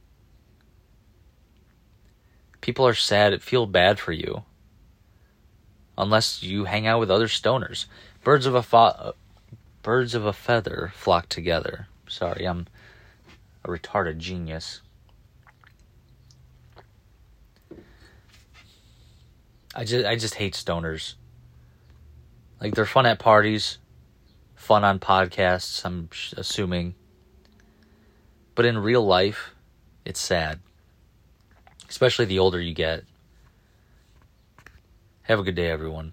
People 2.68 2.87
are 2.87 2.92
sad, 2.92 3.33
it 3.33 3.40
feel 3.40 3.64
bad 3.64 3.98
for 3.98 4.12
you. 4.12 4.42
Unless 5.96 6.42
you 6.42 6.64
hang 6.64 6.87
out 6.87 7.00
with 7.00 7.11
other 7.11 7.26
stoners. 7.26 7.87
Birds 8.22 8.44
of 8.44 8.54
a 8.54 8.62
fa- 8.62 9.14
birds 9.81 10.14
of 10.14 10.26
a 10.26 10.35
feather 10.35 10.92
flock 10.94 11.31
together. 11.31 11.88
Sorry, 12.09 12.46
I'm 12.46 12.66
a 13.64 13.68
retarded 13.68 14.18
genius. 14.18 14.83
I 19.74 19.85
just 19.85 20.04
I 20.04 20.16
just 20.16 20.35
hate 20.35 20.52
stoners. 20.52 21.14
Like 22.61 22.74
they're 22.74 22.85
fun 22.85 23.07
at 23.07 23.18
parties, 23.18 23.78
fun 24.57 24.85
on 24.85 24.98
podcasts, 24.98 25.87
I'm 25.87 26.11
assuming. 26.37 26.96
But 28.54 28.66
in 28.66 28.76
real 28.76 29.07
life, 29.07 29.54
it's 30.04 30.20
sad. 30.20 30.61
Especially 31.88 32.24
the 32.24 32.38
older 32.38 32.61
you 32.61 32.74
get. 32.74 33.05
Have 35.22 35.38
a 35.38 35.42
good 35.42 35.55
day 35.55 35.68
everyone. 35.70 36.12